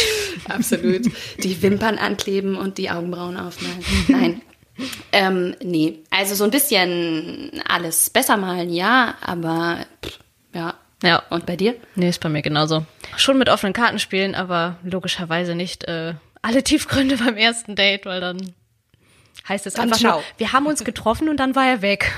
Absolut. 0.48 1.04
Die 1.44 1.62
Wimpern 1.62 1.98
ankleben 1.98 2.56
und 2.58 2.78
die 2.78 2.90
Augenbrauen 2.92 3.38
aufmalen. 3.38 3.84
Nein. 4.08 4.42
Ähm, 5.12 5.56
nee, 5.62 6.00
also 6.10 6.36
so 6.36 6.46
ein 6.46 6.52
bisschen 6.52 7.62
alles 7.68 8.10
besser 8.10 8.38
malen, 8.38 8.72
ja, 8.74 9.16
aber 9.22 9.80
pff, 10.06 10.20
ja. 10.54 10.74
Ja. 11.04 11.24
Und 11.30 11.46
bei 11.46 11.56
dir? 11.56 11.76
Nee, 11.96 12.10
ist 12.10 12.20
bei 12.20 12.30
mir 12.30 12.42
genauso. 12.42 12.86
Schon 13.16 13.38
mit 13.38 13.50
offenen 13.50 13.74
Karten 13.74 14.00
spielen, 14.00 14.36
aber 14.36 14.78
logischerweise 14.84 15.56
nicht 15.56 15.86
äh, 15.86 16.14
alle 16.42 16.64
Tiefgründe 16.64 17.18
beim 17.18 17.38
ersten 17.38 17.76
Date, 17.76 18.06
weil 18.06 18.22
dann 18.22 18.54
heißt 19.48 19.66
es 19.66 19.74
Dann 19.74 19.86
einfach 19.86 19.98
ciao. 19.98 20.16
nur, 20.16 20.24
wir 20.38 20.54
haben 20.54 20.66
uns 20.66 20.84
getroffen 20.84 21.30
und 21.30 21.38
dann 21.38 21.56
war 21.56 21.66
er 21.66 21.82
weg. 21.82 22.12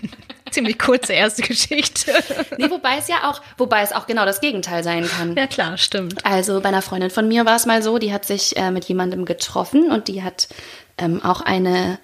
Ziemlich 0.50 0.78
kurze 0.78 1.12
erste 1.14 1.42
Geschichte. 1.42 2.12
Nee, 2.58 2.68
wobei 2.70 2.98
es 2.98 3.08
ja 3.08 3.30
auch, 3.30 3.40
wobei 3.56 3.82
es 3.82 3.92
auch 3.92 4.06
genau 4.06 4.26
das 4.26 4.40
Gegenteil 4.40 4.84
sein 4.84 5.08
kann. 5.08 5.34
ja 5.34 5.46
klar, 5.46 5.78
stimmt. 5.78 6.24
Also 6.26 6.60
bei 6.60 6.68
einer 6.68 6.82
Freundin 6.82 7.10
von 7.10 7.26
mir 7.28 7.46
war 7.46 7.56
es 7.56 7.64
mal 7.64 7.82
so, 7.82 7.98
die 7.98 8.12
hat 8.12 8.26
sich 8.26 8.56
äh, 8.56 8.70
mit 8.70 8.84
jemandem 8.84 9.24
getroffen 9.24 9.90
und 9.90 10.08
die 10.08 10.22
hat 10.22 10.48
ähm, 10.98 11.22
auch 11.22 11.40
eine 11.40 11.98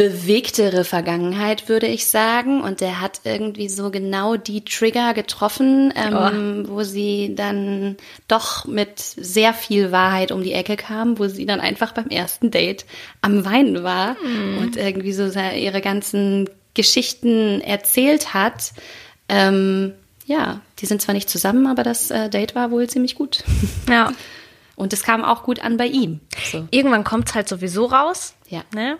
bewegtere 0.00 0.84
Vergangenheit, 0.84 1.68
würde 1.68 1.86
ich 1.86 2.06
sagen. 2.06 2.62
Und 2.62 2.80
der 2.80 3.02
hat 3.02 3.20
irgendwie 3.24 3.68
so 3.68 3.90
genau 3.90 4.36
die 4.36 4.64
Trigger 4.64 5.12
getroffen, 5.12 5.92
ähm, 5.94 6.64
wo 6.66 6.84
sie 6.84 7.34
dann 7.34 7.98
doch 8.26 8.64
mit 8.64 8.98
sehr 8.98 9.52
viel 9.52 9.92
Wahrheit 9.92 10.32
um 10.32 10.42
die 10.42 10.54
Ecke 10.54 10.76
kam, 10.76 11.18
wo 11.18 11.28
sie 11.28 11.44
dann 11.44 11.60
einfach 11.60 11.92
beim 11.92 12.08
ersten 12.08 12.50
Date 12.50 12.86
am 13.20 13.44
Weinen 13.44 13.82
war 13.82 14.16
und 14.58 14.78
irgendwie 14.78 15.12
so 15.12 15.24
ihre 15.24 15.82
ganzen 15.82 16.48
Geschichten 16.72 17.60
erzählt 17.60 18.32
hat. 18.32 18.72
Ähm, 19.28 19.92
ja, 20.24 20.62
die 20.78 20.86
sind 20.86 21.02
zwar 21.02 21.14
nicht 21.14 21.28
zusammen, 21.28 21.66
aber 21.66 21.82
das 21.82 22.10
äh, 22.10 22.30
Date 22.30 22.54
war 22.54 22.70
wohl 22.70 22.88
ziemlich 22.88 23.16
gut. 23.16 23.44
Ja. 23.86 24.12
Und 24.76 24.94
es 24.94 25.02
kam 25.02 25.22
auch 25.22 25.42
gut 25.42 25.62
an 25.62 25.76
bei 25.76 25.84
ihm. 25.84 26.20
So. 26.50 26.66
Irgendwann 26.70 27.04
kommt's 27.04 27.34
halt 27.34 27.50
sowieso 27.50 27.84
raus. 27.84 28.32
Ja. 28.48 28.62
Ne? 28.74 28.96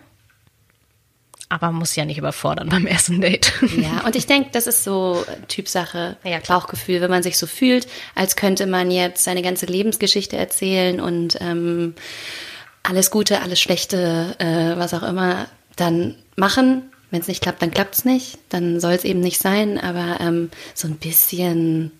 Aber 1.51 1.67
man 1.67 1.81
muss 1.81 1.97
ja 1.97 2.05
nicht 2.05 2.17
überfordern 2.17 2.69
beim 2.69 2.87
ersten 2.87 3.21
Date. 3.21 3.53
Ja, 3.77 4.05
und 4.07 4.15
ich 4.15 4.27
denke, 4.27 4.51
das 4.53 4.69
ist 4.69 4.85
so 4.85 5.25
Typsache, 5.49 6.17
Ja. 6.25 6.39
Bauchgefühl, 6.47 7.01
wenn 7.01 7.11
man 7.11 7.25
sich 7.25 7.37
so 7.37 7.47
fühlt, 7.49 7.89
als 8.15 8.37
könnte 8.37 8.67
man 8.67 8.91
jetzt 8.91 9.25
seine 9.25 9.43
ganze 9.43 9.67
Lebensgeschichte 9.67 10.37
erzählen 10.37 11.01
und 11.01 11.39
ähm, 11.41 11.95
alles 12.85 13.11
Gute, 13.11 13.43
alles 13.43 13.61
Schlechte, 13.61 14.37
äh, 14.39 14.79
was 14.79 14.95
auch 14.95 15.03
immer, 15.03 15.49
dann 15.77 16.15
machen. 16.37 16.85
Wenn 17.11 17.21
es 17.21 17.27
nicht 17.27 17.43
klappt, 17.43 17.61
dann 17.61 17.73
klappt's 17.73 18.05
nicht. 18.05 18.39
Dann 18.51 18.79
soll 18.79 18.93
es 18.93 19.03
eben 19.05 19.19
nicht 19.19 19.41
sein, 19.41 19.79
aber 19.81 20.21
ähm, 20.21 20.51
so 20.75 20.87
ein 20.87 20.97
bisschen, 20.97 21.91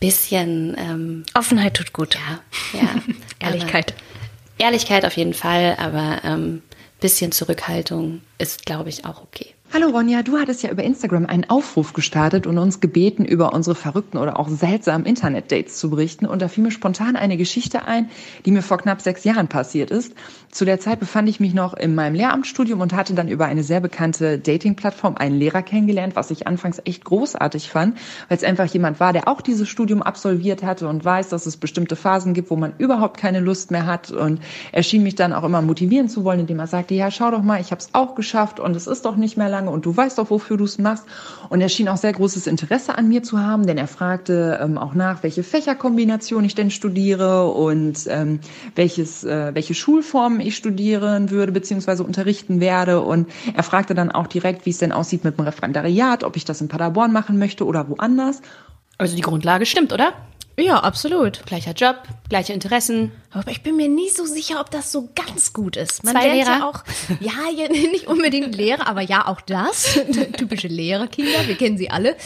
bisschen, 0.00 0.76
ähm, 0.76 1.24
Offenheit 1.34 1.74
tut 1.74 1.92
gut. 1.92 2.16
ja, 2.16 2.80
ja. 2.80 2.88
Ehrlichkeit. 3.38 3.92
Aber, 3.92 4.64
Ehrlichkeit 4.66 5.04
auf 5.04 5.16
jeden 5.16 5.34
Fall, 5.34 5.76
aber 5.78 6.20
ähm, 6.24 6.62
bisschen 7.04 7.32
Zurückhaltung 7.32 8.22
ist, 8.38 8.64
glaube 8.64 8.88
ich, 8.88 9.04
auch 9.04 9.22
okay. 9.22 9.53
Hallo 9.74 9.88
Ronja, 9.88 10.22
du 10.22 10.38
hattest 10.38 10.62
ja 10.62 10.70
über 10.70 10.84
Instagram 10.84 11.26
einen 11.26 11.50
Aufruf 11.50 11.94
gestartet 11.94 12.46
und 12.46 12.58
uns 12.58 12.78
gebeten, 12.78 13.24
über 13.24 13.52
unsere 13.52 13.74
verrückten 13.74 14.18
oder 14.18 14.38
auch 14.38 14.48
seltsamen 14.48 15.04
Internet-Dates 15.04 15.78
zu 15.78 15.90
berichten. 15.90 16.26
Und 16.26 16.42
da 16.42 16.46
fiel 16.46 16.62
mir 16.62 16.70
spontan 16.70 17.16
eine 17.16 17.36
Geschichte 17.36 17.84
ein, 17.84 18.08
die 18.46 18.52
mir 18.52 18.62
vor 18.62 18.78
knapp 18.78 19.00
sechs 19.00 19.24
Jahren 19.24 19.48
passiert 19.48 19.90
ist. 19.90 20.14
Zu 20.52 20.64
der 20.64 20.78
Zeit 20.78 21.00
befand 21.00 21.28
ich 21.28 21.40
mich 21.40 21.54
noch 21.54 21.74
in 21.74 21.96
meinem 21.96 22.14
Lehramtsstudium 22.14 22.80
und 22.80 22.92
hatte 22.92 23.14
dann 23.14 23.26
über 23.26 23.46
eine 23.46 23.64
sehr 23.64 23.80
bekannte 23.80 24.38
Dating-Plattform 24.38 25.16
einen 25.16 25.36
Lehrer 25.36 25.62
kennengelernt, 25.62 26.14
was 26.14 26.30
ich 26.30 26.46
anfangs 26.46 26.80
echt 26.84 27.04
großartig 27.04 27.68
fand, 27.68 27.98
weil 28.28 28.38
es 28.38 28.44
einfach 28.44 28.66
jemand 28.66 29.00
war, 29.00 29.12
der 29.12 29.26
auch 29.26 29.40
dieses 29.40 29.68
Studium 29.68 30.04
absolviert 30.04 30.62
hatte 30.62 30.86
und 30.86 31.04
weiß, 31.04 31.30
dass 31.30 31.46
es 31.46 31.56
bestimmte 31.56 31.96
Phasen 31.96 32.32
gibt, 32.32 32.50
wo 32.50 32.56
man 32.56 32.74
überhaupt 32.78 33.18
keine 33.18 33.40
Lust 33.40 33.72
mehr 33.72 33.86
hat. 33.86 34.12
Und 34.12 34.38
er 34.70 34.84
schien 34.84 35.02
mich 35.02 35.16
dann 35.16 35.32
auch 35.32 35.42
immer 35.42 35.62
motivieren 35.62 36.08
zu 36.08 36.22
wollen, 36.22 36.38
indem 36.38 36.60
er 36.60 36.68
sagte, 36.68 36.94
ja, 36.94 37.10
schau 37.10 37.32
doch 37.32 37.42
mal, 37.42 37.60
ich 37.60 37.72
habe 37.72 37.80
es 37.80 37.88
auch 37.92 38.14
geschafft 38.14 38.60
und 38.60 38.76
es 38.76 38.86
ist 38.86 39.04
doch 39.04 39.16
nicht 39.16 39.36
mehr 39.36 39.48
lange 39.64 39.70
und 39.70 39.86
du 39.86 39.96
weißt 39.96 40.18
doch, 40.18 40.30
wofür 40.30 40.56
du 40.56 40.64
es 40.64 40.78
machst. 40.78 41.04
Und 41.48 41.60
er 41.60 41.68
schien 41.68 41.88
auch 41.88 41.96
sehr 41.96 42.12
großes 42.12 42.46
Interesse 42.46 42.96
an 42.96 43.08
mir 43.08 43.22
zu 43.22 43.38
haben, 43.38 43.66
denn 43.66 43.78
er 43.78 43.86
fragte 43.86 44.58
ähm, 44.62 44.78
auch 44.78 44.94
nach, 44.94 45.22
welche 45.22 45.42
Fächerkombination 45.42 46.44
ich 46.44 46.54
denn 46.54 46.70
studiere 46.70 47.50
und 47.50 48.06
ähm, 48.08 48.40
welches, 48.74 49.24
äh, 49.24 49.54
welche 49.54 49.74
Schulformen 49.74 50.40
ich 50.40 50.56
studieren 50.56 51.30
würde 51.30 51.52
beziehungsweise 51.52 52.04
unterrichten 52.04 52.60
werde. 52.60 53.00
Und 53.00 53.28
er 53.54 53.62
fragte 53.62 53.94
dann 53.94 54.10
auch 54.10 54.26
direkt, 54.26 54.66
wie 54.66 54.70
es 54.70 54.78
denn 54.78 54.92
aussieht 54.92 55.24
mit 55.24 55.38
dem 55.38 55.44
Referendariat, 55.44 56.24
ob 56.24 56.36
ich 56.36 56.44
das 56.44 56.60
in 56.60 56.68
Paderborn 56.68 57.12
machen 57.12 57.38
möchte 57.38 57.66
oder 57.66 57.88
woanders. 57.88 58.40
Also 58.96 59.16
die 59.16 59.22
Grundlage 59.22 59.66
stimmt, 59.66 59.92
oder? 59.92 60.12
Ja, 60.56 60.78
absolut. 60.80 61.44
Gleicher 61.46 61.72
Job, 61.72 61.96
gleiche 62.28 62.52
Interessen. 62.52 63.10
Aber 63.32 63.50
ich 63.50 63.62
bin 63.62 63.76
mir 63.76 63.88
nie 63.88 64.08
so 64.08 64.24
sicher, 64.24 64.60
ob 64.60 64.70
das 64.70 64.92
so 64.92 65.08
ganz 65.14 65.52
gut 65.52 65.76
ist. 65.76 66.04
Man 66.04 66.14
Zwei 66.14 66.26
lernt 66.26 66.36
Lehrer? 66.36 66.58
ja 66.58 66.68
auch, 66.68 66.84
ja, 67.20 67.68
nicht 67.68 68.06
unbedingt 68.06 68.54
Lehrer, 68.54 68.86
aber 68.86 69.00
ja, 69.00 69.26
auch 69.26 69.40
das. 69.40 69.94
Typische 70.36 70.68
Lehrerkinder, 70.68 71.46
wir 71.46 71.56
kennen 71.56 71.76
sie 71.76 71.90
alle. 71.90 72.16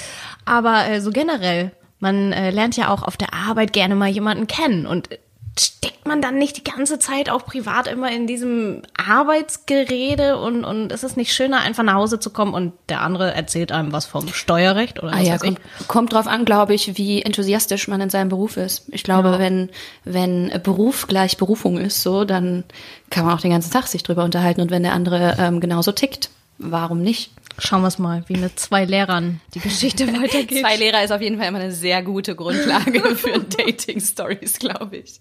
Aber 0.44 0.88
äh, 0.88 1.00
so 1.00 1.10
generell, 1.10 1.72
man 2.00 2.32
äh, 2.32 2.50
lernt 2.50 2.76
ja 2.76 2.90
auch 2.90 3.02
auf 3.02 3.16
der 3.16 3.32
Arbeit 3.32 3.72
gerne 3.72 3.94
mal 3.94 4.08
jemanden 4.08 4.46
kennen 4.46 4.86
und 4.86 5.10
äh, 5.10 5.18
steckt 5.60 6.06
man 6.06 6.22
dann 6.22 6.38
nicht 6.38 6.56
die 6.56 6.64
ganze 6.64 6.98
Zeit 6.98 7.30
auch 7.30 7.44
privat 7.44 7.86
immer 7.86 8.10
in 8.10 8.26
diesem 8.26 8.82
Arbeitsgerede 8.96 10.38
und, 10.38 10.64
und 10.64 10.92
ist 10.92 11.04
es 11.04 11.16
nicht 11.16 11.32
schöner, 11.32 11.60
einfach 11.60 11.82
nach 11.82 11.94
Hause 11.94 12.20
zu 12.20 12.30
kommen 12.30 12.54
und 12.54 12.72
der 12.88 13.02
andere 13.02 13.34
erzählt 13.34 13.72
einem 13.72 13.92
was 13.92 14.06
vom 14.06 14.28
Steuerrecht 14.28 15.02
oder 15.02 15.12
Ah 15.12 15.18
was 15.18 15.26
ja, 15.26 15.34
weiß 15.34 15.42
ich? 15.42 15.54
kommt, 15.54 15.88
kommt 15.88 16.12
drauf 16.12 16.26
an, 16.26 16.44
glaube 16.44 16.74
ich, 16.74 16.96
wie 16.96 17.22
enthusiastisch 17.22 17.88
man 17.88 18.00
in 18.00 18.10
seinem 18.10 18.28
Beruf 18.28 18.56
ist. 18.56 18.84
Ich 18.88 19.04
glaube, 19.04 19.38
wenn, 19.38 19.70
wenn 20.04 20.52
Beruf 20.62 21.06
gleich 21.06 21.36
Berufung 21.36 21.78
ist, 21.78 22.02
so, 22.02 22.24
dann 22.24 22.64
kann 23.10 23.24
man 23.24 23.34
auch 23.34 23.40
den 23.40 23.50
ganzen 23.50 23.70
Tag 23.70 23.86
sich 23.86 24.02
drüber 24.02 24.24
unterhalten. 24.24 24.60
Und 24.60 24.70
wenn 24.70 24.82
der 24.82 24.92
andere 24.92 25.36
ähm, 25.38 25.60
genauso 25.60 25.92
tickt, 25.92 26.30
warum 26.58 27.02
nicht? 27.02 27.30
Schauen 27.58 27.82
wir 27.82 27.88
es 27.88 27.98
mal, 27.98 28.24
wie 28.28 28.36
mit 28.36 28.58
zwei 28.58 28.84
Lehrern 28.84 29.40
die 29.54 29.60
Geschichte 29.60 30.06
weitergeht. 30.20 30.60
Zwei 30.60 30.76
Lehrer 30.76 31.02
ist 31.02 31.10
auf 31.10 31.20
jeden 31.20 31.38
Fall 31.38 31.48
immer 31.48 31.58
eine 31.58 31.72
sehr 31.72 32.02
gute 32.02 32.34
Grundlage 32.34 33.00
für 33.16 33.40
Dating-Stories, 33.40 34.58
glaube 34.58 34.98
ich. 34.98 35.20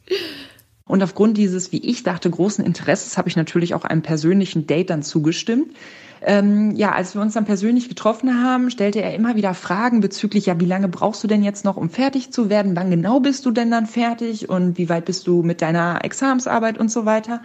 Und 0.85 1.03
aufgrund 1.03 1.37
dieses, 1.37 1.71
wie 1.71 1.79
ich 1.79 2.03
dachte, 2.03 2.29
großen 2.29 2.63
Interesses 2.63 3.17
habe 3.17 3.27
ich 3.27 3.35
natürlich 3.35 3.73
auch 3.73 3.83
einem 3.83 4.03
persönlichen 4.03 4.67
Date 4.67 4.89
dann 4.89 5.03
zugestimmt. 5.03 5.75
Ähm, 6.21 6.75
ja, 6.75 6.91
als 6.91 7.15
wir 7.15 7.21
uns 7.21 7.33
dann 7.33 7.45
persönlich 7.45 7.89
getroffen 7.89 8.43
haben, 8.43 8.69
stellte 8.69 9.01
er 9.01 9.13
immer 9.13 9.35
wieder 9.35 9.53
Fragen 9.53 10.01
bezüglich, 10.01 10.47
ja, 10.47 10.59
wie 10.59 10.65
lange 10.65 10.87
brauchst 10.87 11.23
du 11.23 11.27
denn 11.27 11.43
jetzt 11.43 11.65
noch, 11.65 11.77
um 11.77 11.89
fertig 11.89 12.31
zu 12.31 12.49
werden? 12.49 12.75
Wann 12.75 12.89
genau 12.89 13.19
bist 13.19 13.45
du 13.45 13.51
denn 13.51 13.71
dann 13.71 13.85
fertig? 13.85 14.49
Und 14.49 14.77
wie 14.77 14.89
weit 14.89 15.05
bist 15.05 15.27
du 15.27 15.43
mit 15.43 15.61
deiner 15.61 16.03
Examensarbeit 16.03 16.77
und 16.77 16.91
so 16.91 17.05
weiter? 17.05 17.41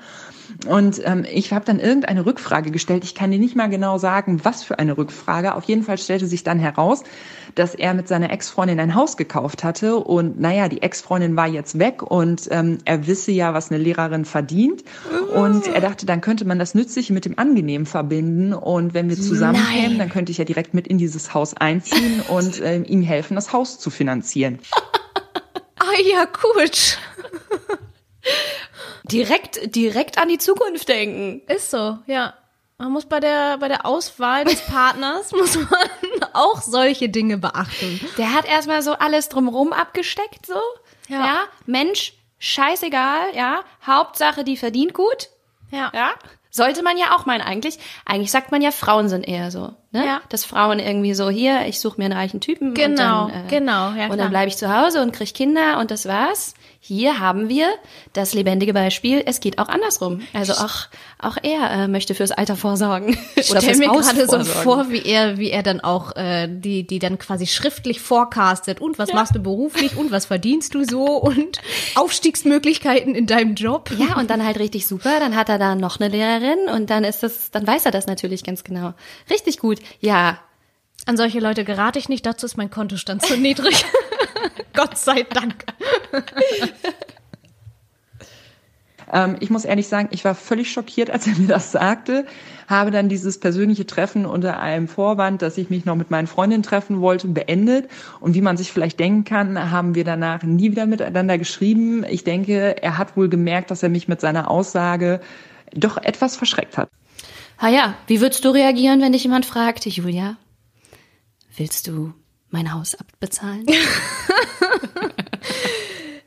Und 0.66 1.00
ähm, 1.04 1.24
ich 1.30 1.52
habe 1.52 1.64
dann 1.64 1.80
irgendeine 1.80 2.26
Rückfrage 2.26 2.70
gestellt. 2.70 3.04
Ich 3.04 3.14
kann 3.14 3.30
dir 3.30 3.38
nicht 3.38 3.56
mal 3.56 3.68
genau 3.68 3.98
sagen, 3.98 4.40
was 4.44 4.62
für 4.62 4.78
eine 4.78 4.96
Rückfrage. 4.96 5.54
Auf 5.54 5.64
jeden 5.64 5.82
Fall 5.82 5.98
stellte 5.98 6.26
sich 6.26 6.44
dann 6.44 6.58
heraus, 6.58 7.02
dass 7.54 7.74
er 7.74 7.94
mit 7.94 8.08
seiner 8.08 8.30
Ex-Freundin 8.30 8.80
ein 8.80 8.94
Haus 8.94 9.16
gekauft 9.16 9.64
hatte. 9.64 9.96
Und 9.96 10.40
naja, 10.40 10.68
die 10.68 10.82
Ex-Freundin 10.82 11.36
war 11.36 11.48
jetzt 11.48 11.78
weg 11.78 12.02
und 12.02 12.48
ähm, 12.50 12.78
er 12.84 13.06
wisse 13.06 13.32
ja, 13.32 13.54
was 13.54 13.70
eine 13.70 13.82
Lehrerin 13.82 14.24
verdient. 14.24 14.84
Und 15.34 15.66
er 15.68 15.80
dachte, 15.80 16.06
dann 16.06 16.20
könnte 16.20 16.44
man 16.44 16.58
das 16.58 16.74
Nützliche 16.74 17.12
mit 17.12 17.24
dem 17.24 17.38
Angenehmen 17.38 17.86
verbinden. 17.86 18.54
Und 18.62 18.94
wenn 18.94 19.08
wir 19.08 19.16
zusammenkämen, 19.16 19.98
dann 19.98 20.08
könnte 20.08 20.32
ich 20.32 20.38
ja 20.38 20.44
direkt 20.44 20.72
mit 20.74 20.86
in 20.86 20.98
dieses 20.98 21.34
Haus 21.34 21.54
einziehen 21.54 22.20
und 22.28 22.60
ähm, 22.62 22.84
ihm 22.84 23.02
helfen, 23.02 23.34
das 23.34 23.52
Haus 23.52 23.78
zu 23.78 23.90
finanzieren. 23.90 24.58
Ah 25.84 26.00
ja, 26.00 26.26
gut. 26.26 26.96
Direkt, 29.04 29.74
direkt 29.74 30.16
an 30.16 30.28
die 30.28 30.38
Zukunft 30.38 30.88
denken. 30.88 31.42
Ist 31.48 31.70
so, 31.70 31.98
ja. 32.06 32.34
Man 32.78 32.92
muss 32.92 33.06
bei 33.06 33.20
der, 33.20 33.58
bei 33.58 33.68
der 33.68 33.84
Auswahl 33.84 34.44
des 34.44 34.60
Partners, 34.60 35.32
muss 35.36 35.56
man 35.56 36.30
auch 36.32 36.62
solche 36.62 37.08
Dinge 37.08 37.38
beachten. 37.38 38.00
Der 38.16 38.32
hat 38.32 38.46
erstmal 38.46 38.82
so 38.82 38.92
alles 38.92 39.28
drumrum 39.28 39.72
abgesteckt, 39.72 40.46
so. 40.46 40.60
Ja. 41.08 41.26
ja. 41.26 41.44
Mensch, 41.66 42.14
scheißegal, 42.38 43.34
ja. 43.34 43.62
Hauptsache, 43.86 44.44
die 44.44 44.56
verdient 44.56 44.94
gut. 44.94 45.28
Ja. 45.70 45.90
Ja. 45.94 46.12
Sollte 46.54 46.82
man 46.82 46.98
ja 46.98 47.16
auch 47.16 47.24
meinen, 47.24 47.40
eigentlich. 47.40 47.78
Eigentlich 48.04 48.30
sagt 48.30 48.52
man 48.52 48.60
ja, 48.60 48.72
Frauen 48.72 49.08
sind 49.08 49.26
eher 49.26 49.50
so, 49.50 49.72
ne? 49.90 50.04
Ja. 50.04 50.20
Dass 50.28 50.44
Frauen 50.44 50.80
irgendwie 50.80 51.14
so, 51.14 51.30
hier, 51.30 51.64
ich 51.66 51.80
suche 51.80 51.96
mir 51.96 52.04
einen 52.04 52.12
reichen 52.12 52.42
Typen. 52.42 52.74
Genau, 52.74 53.24
und 53.24 53.32
dann, 53.32 53.46
äh, 53.46 53.48
genau, 53.48 53.92
ja, 53.92 54.08
Und 54.08 54.18
dann 54.18 54.28
bleibe 54.28 54.48
ich 54.48 54.58
zu 54.58 54.70
Hause 54.70 55.00
und 55.00 55.12
krieg 55.12 55.32
Kinder 55.32 55.78
und 55.78 55.90
das 55.90 56.04
war's. 56.04 56.52
Hier 56.84 57.20
haben 57.20 57.48
wir 57.48 57.68
das 58.12 58.34
lebendige 58.34 58.74
Beispiel, 58.74 59.22
es 59.24 59.38
geht 59.38 59.60
auch 59.60 59.68
andersrum. 59.68 60.20
Also 60.32 60.54
auch, 60.54 60.88
auch 61.20 61.36
er 61.40 61.70
äh, 61.70 61.86
möchte 61.88 62.12
fürs 62.16 62.32
Alter 62.32 62.56
vorsorgen. 62.56 63.16
Ich 63.36 63.46
stell 63.46 63.76
mir 63.76 63.86
gerade 63.88 64.26
so 64.26 64.44
vor, 64.44 64.90
wie 64.90 65.02
er, 65.02 65.38
wie 65.38 65.50
er 65.50 65.62
dann 65.62 65.80
auch 65.80 66.16
äh, 66.16 66.48
die, 66.50 66.86
die 66.86 66.98
dann 66.98 67.18
quasi 67.18 67.46
schriftlich 67.46 68.00
forecastet. 68.00 68.80
Und 68.80 68.98
was 68.98 69.12
machst 69.12 69.34
du 69.34 69.40
beruflich 69.40 69.96
und 69.96 70.10
was 70.10 70.26
verdienst 70.26 70.74
du 70.74 70.84
so 70.84 71.04
und 71.04 71.60
Aufstiegsmöglichkeiten 71.96 73.14
in 73.14 73.26
deinem 73.26 73.54
Job. 73.54 73.90
Ja, 73.98 74.16
und 74.16 74.30
dann 74.30 74.44
halt 74.44 74.58
richtig 74.58 74.86
super. 74.86 75.20
Dann 75.20 75.36
hat 75.36 75.48
er 75.48 75.58
da 75.58 75.74
noch 75.74 76.00
eine 76.00 76.08
Lehrerin 76.08 76.68
und 76.74 76.90
dann 76.90 77.04
ist 77.04 77.22
das, 77.22 77.50
dann 77.50 77.66
weiß 77.66 77.86
er 77.86 77.90
das 77.90 78.06
natürlich 78.06 78.44
ganz 78.44 78.64
genau. 78.64 78.94
Richtig 79.30 79.58
gut. 79.58 79.78
Ja. 80.00 80.38
An 81.04 81.16
solche 81.16 81.40
Leute 81.40 81.64
gerate 81.64 81.98
ich 81.98 82.08
nicht, 82.08 82.24
dazu 82.24 82.46
ist 82.46 82.56
mein 82.56 82.70
Kontostand 82.70 83.24
zu 83.26 83.36
niedrig. 83.36 83.84
Gott 84.72 84.96
sei 84.96 85.22
Dank. 85.24 85.64
Ähm, 89.12 89.36
ich 89.40 89.50
muss 89.50 89.64
ehrlich 89.64 89.88
sagen, 89.88 90.08
ich 90.10 90.24
war 90.24 90.34
völlig 90.34 90.72
schockiert, 90.72 91.10
als 91.10 91.26
er 91.26 91.34
mir 91.38 91.46
das 91.46 91.70
sagte, 91.72 92.26
habe 92.66 92.90
dann 92.90 93.08
dieses 93.08 93.38
persönliche 93.38 93.86
Treffen 93.86 94.24
unter 94.26 94.58
einem 94.58 94.88
Vorwand, 94.88 95.42
dass 95.42 95.58
ich 95.58 95.70
mich 95.70 95.84
noch 95.84 95.96
mit 95.96 96.10
meinen 96.10 96.26
Freundinnen 96.26 96.62
treffen 96.62 97.00
wollte, 97.00 97.28
beendet. 97.28 97.88
Und 98.20 98.34
wie 98.34 98.40
man 98.40 98.56
sich 98.56 98.72
vielleicht 98.72 98.98
denken 98.98 99.24
kann, 99.24 99.70
haben 99.70 99.94
wir 99.94 100.04
danach 100.04 100.42
nie 100.42 100.70
wieder 100.70 100.86
miteinander 100.86 101.38
geschrieben. 101.38 102.04
Ich 102.08 102.24
denke, 102.24 102.82
er 102.82 102.98
hat 102.98 103.16
wohl 103.16 103.28
gemerkt, 103.28 103.70
dass 103.70 103.82
er 103.82 103.90
mich 103.90 104.08
mit 104.08 104.20
seiner 104.20 104.50
Aussage 104.50 105.20
doch 105.74 105.98
etwas 105.98 106.36
verschreckt 106.36 106.78
hat. 106.78 106.88
Ah 107.58 107.68
ja, 107.68 107.94
wie 108.06 108.20
würdest 108.20 108.44
du 108.44 108.50
reagieren, 108.50 109.00
wenn 109.02 109.12
dich 109.12 109.22
jemand 109.22 109.46
fragt, 109.46 109.86
Julia, 109.86 110.36
willst 111.56 111.86
du 111.86 112.12
mein 112.50 112.72
Haus 112.72 112.94
abbezahlen? 112.94 113.66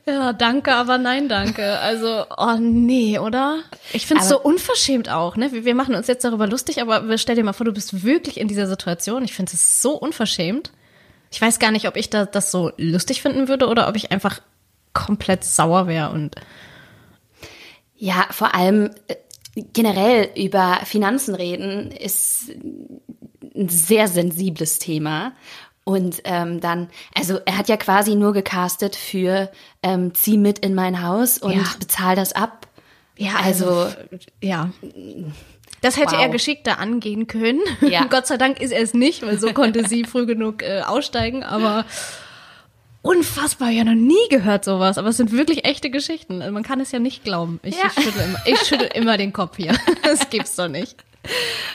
Ja, 0.08 0.34
danke, 0.34 0.74
aber 0.76 1.00
nein, 1.00 1.28
danke. 1.30 1.80
Also, 1.80 2.26
oh 2.38 2.58
nee, 2.60 3.18
oder? 3.18 3.64
Ich 3.92 4.06
find's 4.06 4.30
so 4.30 4.40
unverschämt 4.40 5.10
auch, 5.10 5.36
ne? 5.36 5.52
Wir 5.52 5.66
wir 5.66 5.74
machen 5.74 5.96
uns 5.96 6.06
jetzt 6.08 6.24
darüber 6.24 6.46
lustig, 6.46 6.80
aber 6.80 7.18
stell 7.18 7.36
dir 7.36 7.44
mal 7.44 7.54
vor, 7.54 7.66
du 7.66 7.74
bist 7.74 8.04
wirklich 8.04 8.40
in 8.40 8.48
dieser 8.48 8.68
Situation. 8.68 9.24
Ich 9.24 9.34
finde 9.34 9.54
es 9.54 9.82
so 9.82 9.94
unverschämt. 9.98 10.72
Ich 11.32 11.42
weiß 11.42 11.58
gar 11.58 11.72
nicht, 11.72 11.88
ob 11.88 11.96
ich 11.98 12.12
da, 12.12 12.26
das 12.26 12.52
so 12.52 12.72
lustig 12.78 13.24
finden 13.24 13.48
würde 13.48 13.68
oder 13.68 13.88
ob 13.88 13.96
ich 13.96 14.12
einfach 14.12 14.42
komplett 14.94 15.44
sauer 15.44 15.88
wäre 15.88 16.12
und 16.12 16.36
Ja, 17.96 18.28
vor 18.30 18.54
allem 18.54 18.92
äh, 19.08 19.16
generell 19.74 20.30
über 20.36 20.82
Finanzen 20.86 21.34
reden 21.34 21.92
ist 21.92 22.52
ein 23.56 23.70
sehr 23.70 24.08
sensibles 24.08 24.80
Thema. 24.80 25.34
Und 25.86 26.22
ähm, 26.26 26.60
dann, 26.60 26.90
also 27.18 27.40
er 27.46 27.58
hat 27.58 27.70
ja 27.70 27.78
quasi 27.78 28.16
nur 28.16 28.34
gecastet 28.34 28.96
für 28.96 29.50
ähm, 29.84 30.14
zieh 30.16 30.38
mit 30.38 30.60
in 30.60 30.74
mein 30.76 31.02
Haus 31.06 31.38
und 31.38 31.54
Ja. 31.54 31.64
bezahl 31.80 32.16
das 32.18 32.34
ab. 32.34 32.68
Ja, 33.18 33.36
Also- 33.42 33.70
also, 33.70 33.96
ja. 34.42 34.72
Das 35.82 35.98
hätte 35.98 36.14
Wow. 36.16 36.22
er 36.24 36.30
geschickter 36.30 36.80
angehen 36.80 37.28
können. 37.28 37.62
Ja. 37.82 38.06
Gott 38.06 38.26
sei 38.26 38.38
Dank 38.38 38.60
ist 38.60 38.72
er 38.72 38.82
es 38.82 38.94
nicht, 38.96 39.22
weil 39.22 39.40
so 39.40 39.54
konnte 39.54 39.88
sie 39.88 40.04
früh 40.06 40.26
genug 40.26 40.64
äh, 40.64 40.82
aussteigen, 40.82 41.44
aber 41.44 41.86
unfassbar, 43.02 43.70
ja 43.70 43.84
noch 43.84 43.94
nie 43.94 44.28
gehört 44.30 44.66
sowas, 44.66 44.98
aber 44.98 45.10
es 45.10 45.18
sind 45.18 45.32
wirklich 45.32 45.66
echte 45.66 45.92
Geschichten. 45.92 46.42
Also 46.42 46.52
man 46.54 46.64
kann 46.64 46.80
es 46.80 46.92
ja 46.92 47.00
nicht 47.00 47.24
glauben. 47.24 47.60
Ich, 47.64 47.78
Ja. 47.78 47.86
ich 47.96 48.04
schüttel 48.04 48.22
immer, 48.24 48.40
ich 48.46 48.60
schüttel 48.62 48.90
immer 48.96 49.18
den 49.18 49.32
Kopf 49.34 49.58
hier. 49.58 49.76
Das 50.04 50.30
gibt's 50.30 50.56
doch 50.56 50.68
nicht. 50.68 50.96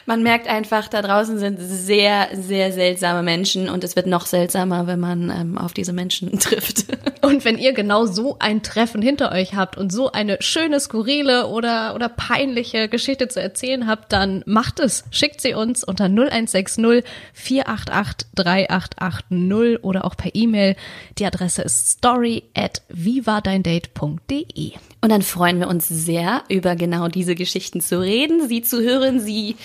Man 0.06 0.22
merkt 0.22 0.48
einfach, 0.48 0.88
da 0.88 1.02
draußen 1.02 1.38
sind 1.38 1.58
sehr, 1.60 2.28
sehr 2.32 2.72
seltsame 2.72 3.22
Menschen 3.22 3.68
und 3.68 3.84
es 3.84 3.96
wird 3.96 4.06
noch 4.06 4.26
seltsamer, 4.26 4.86
wenn 4.86 5.00
man 5.00 5.30
ähm, 5.30 5.58
auf 5.58 5.72
diese 5.72 5.92
Menschen 5.92 6.38
trifft. 6.38 6.86
Und 7.22 7.44
wenn 7.44 7.58
ihr 7.58 7.72
genau 7.72 8.06
so 8.06 8.36
ein 8.38 8.62
Treffen 8.62 9.02
hinter 9.02 9.32
euch 9.32 9.54
habt 9.54 9.76
und 9.76 9.92
so 9.92 10.12
eine 10.12 10.38
schöne, 10.40 10.80
skurrile 10.80 11.46
oder, 11.46 11.94
oder 11.94 12.08
peinliche 12.08 12.88
Geschichte 12.88 13.28
zu 13.28 13.40
erzählen 13.40 13.86
habt, 13.86 14.12
dann 14.12 14.42
macht 14.46 14.80
es. 14.80 15.04
Schickt 15.10 15.40
sie 15.40 15.54
uns 15.54 15.84
unter 15.84 16.06
0160 16.06 17.04
488 17.32 18.28
3880 18.34 19.84
oder 19.84 20.04
auch 20.04 20.16
per 20.16 20.34
E-Mail. 20.34 20.76
Die 21.18 21.26
Adresse 21.26 21.62
ist 21.62 21.88
story 21.88 22.44
at 22.54 22.82
vivadeindate.de. 22.88 24.72
Und 25.02 25.10
dann 25.10 25.22
freuen 25.22 25.58
wir 25.60 25.68
uns 25.68 25.88
sehr, 25.88 26.42
über 26.48 26.76
genau 26.76 27.08
diese 27.08 27.34
Geschichten 27.34 27.80
zu 27.80 28.00
reden, 28.00 28.48
sie 28.48 28.62
zu 28.62 28.82
hören, 28.82 29.18
sie 29.18 29.56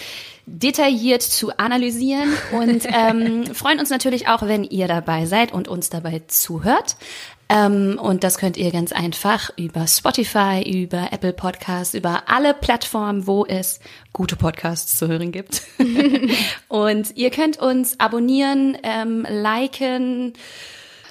detailliert 0.45 1.23
zu 1.23 1.57
analysieren 1.57 2.29
und 2.51 2.85
ähm, 2.93 3.45
freuen 3.53 3.79
uns 3.79 3.89
natürlich 3.89 4.27
auch, 4.27 4.43
wenn 4.43 4.63
ihr 4.63 4.87
dabei 4.87 5.25
seid 5.25 5.51
und 5.51 5.67
uns 5.67 5.89
dabei 5.89 6.21
zuhört. 6.27 6.95
Ähm, 7.47 7.99
und 8.01 8.23
das 8.23 8.37
könnt 8.37 8.57
ihr 8.57 8.71
ganz 8.71 8.91
einfach 8.91 9.51
über 9.55 9.85
Spotify, 9.85 10.63
über 10.65 11.09
Apple 11.11 11.33
Podcasts, 11.33 11.93
über 11.93 12.23
alle 12.27 12.53
Plattformen, 12.55 13.27
wo 13.27 13.45
es 13.45 13.79
gute 14.13 14.35
Podcasts 14.35 14.97
zu 14.97 15.07
hören 15.07 15.31
gibt. 15.31 15.61
und 16.69 17.15
ihr 17.15 17.29
könnt 17.29 17.57
uns 17.59 17.99
abonnieren, 17.99 18.77
ähm, 18.81 19.27
liken, 19.29 20.33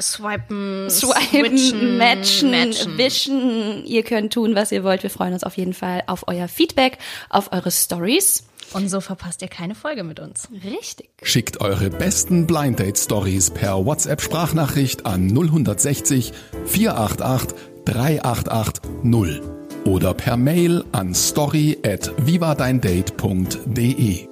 Swipen, 0.01 0.89
swipen, 0.91 1.59
switchen, 1.59 1.99
matchen, 1.99 2.51
matchen. 2.51 2.99
wischen. 2.99 3.85
Ihr 3.85 4.03
könnt 4.03 4.33
tun, 4.33 4.55
was 4.55 4.73
ihr 4.73 4.85
wollt. 4.85 5.03
Wir 5.03 5.11
freuen 5.11 5.35
uns 5.35 5.45
auf 5.45 5.57
jeden 5.57 5.75
Fall 5.75 6.03
auf 6.07 6.27
euer 6.29 6.49
Feedback, 6.49 6.99
auf 7.31 7.53
eure 7.53 7.71
Stories. 7.71 8.45
Und 8.73 8.89
so 8.89 9.01
verpasst 9.01 9.43
ihr 9.43 9.49
keine 9.49 9.75
Folge 9.75 10.05
mit 10.05 10.21
uns. 10.21 10.49
Richtig. 10.65 11.11
Schickt 11.23 11.61
eure 11.61 11.91
besten 11.91 12.47
Blind 12.47 12.79
Date 12.81 12.99
Stories 12.99 13.51
per 13.51 13.85
WhatsApp 13.85 14.21
Sprachnachricht 14.21 15.07
an 15.07 15.29
0160 15.29 16.33
488 16.67 17.57
388 17.85 18.83
0 19.03 19.43
oder 19.85 20.15
per 20.15 20.37
Mail 20.37 20.85
an 20.93 21.15
story 21.15 21.79
at 21.85 22.11
vivadeindate.de. 22.27 24.29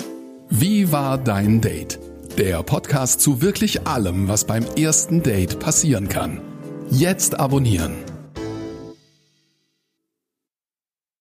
Wie 0.48 0.92
war 0.92 1.18
dein 1.18 1.61
Date? 1.61 1.98
Der 2.38 2.62
Podcast 2.62 3.21
zu 3.21 3.42
wirklich 3.42 3.87
allem, 3.87 4.27
was 4.27 4.47
beim 4.47 4.64
ersten 4.75 5.23
Date 5.23 5.59
passieren 5.59 6.09
kann. 6.09 6.40
Jetzt 6.88 7.38
abonnieren. 7.38 8.12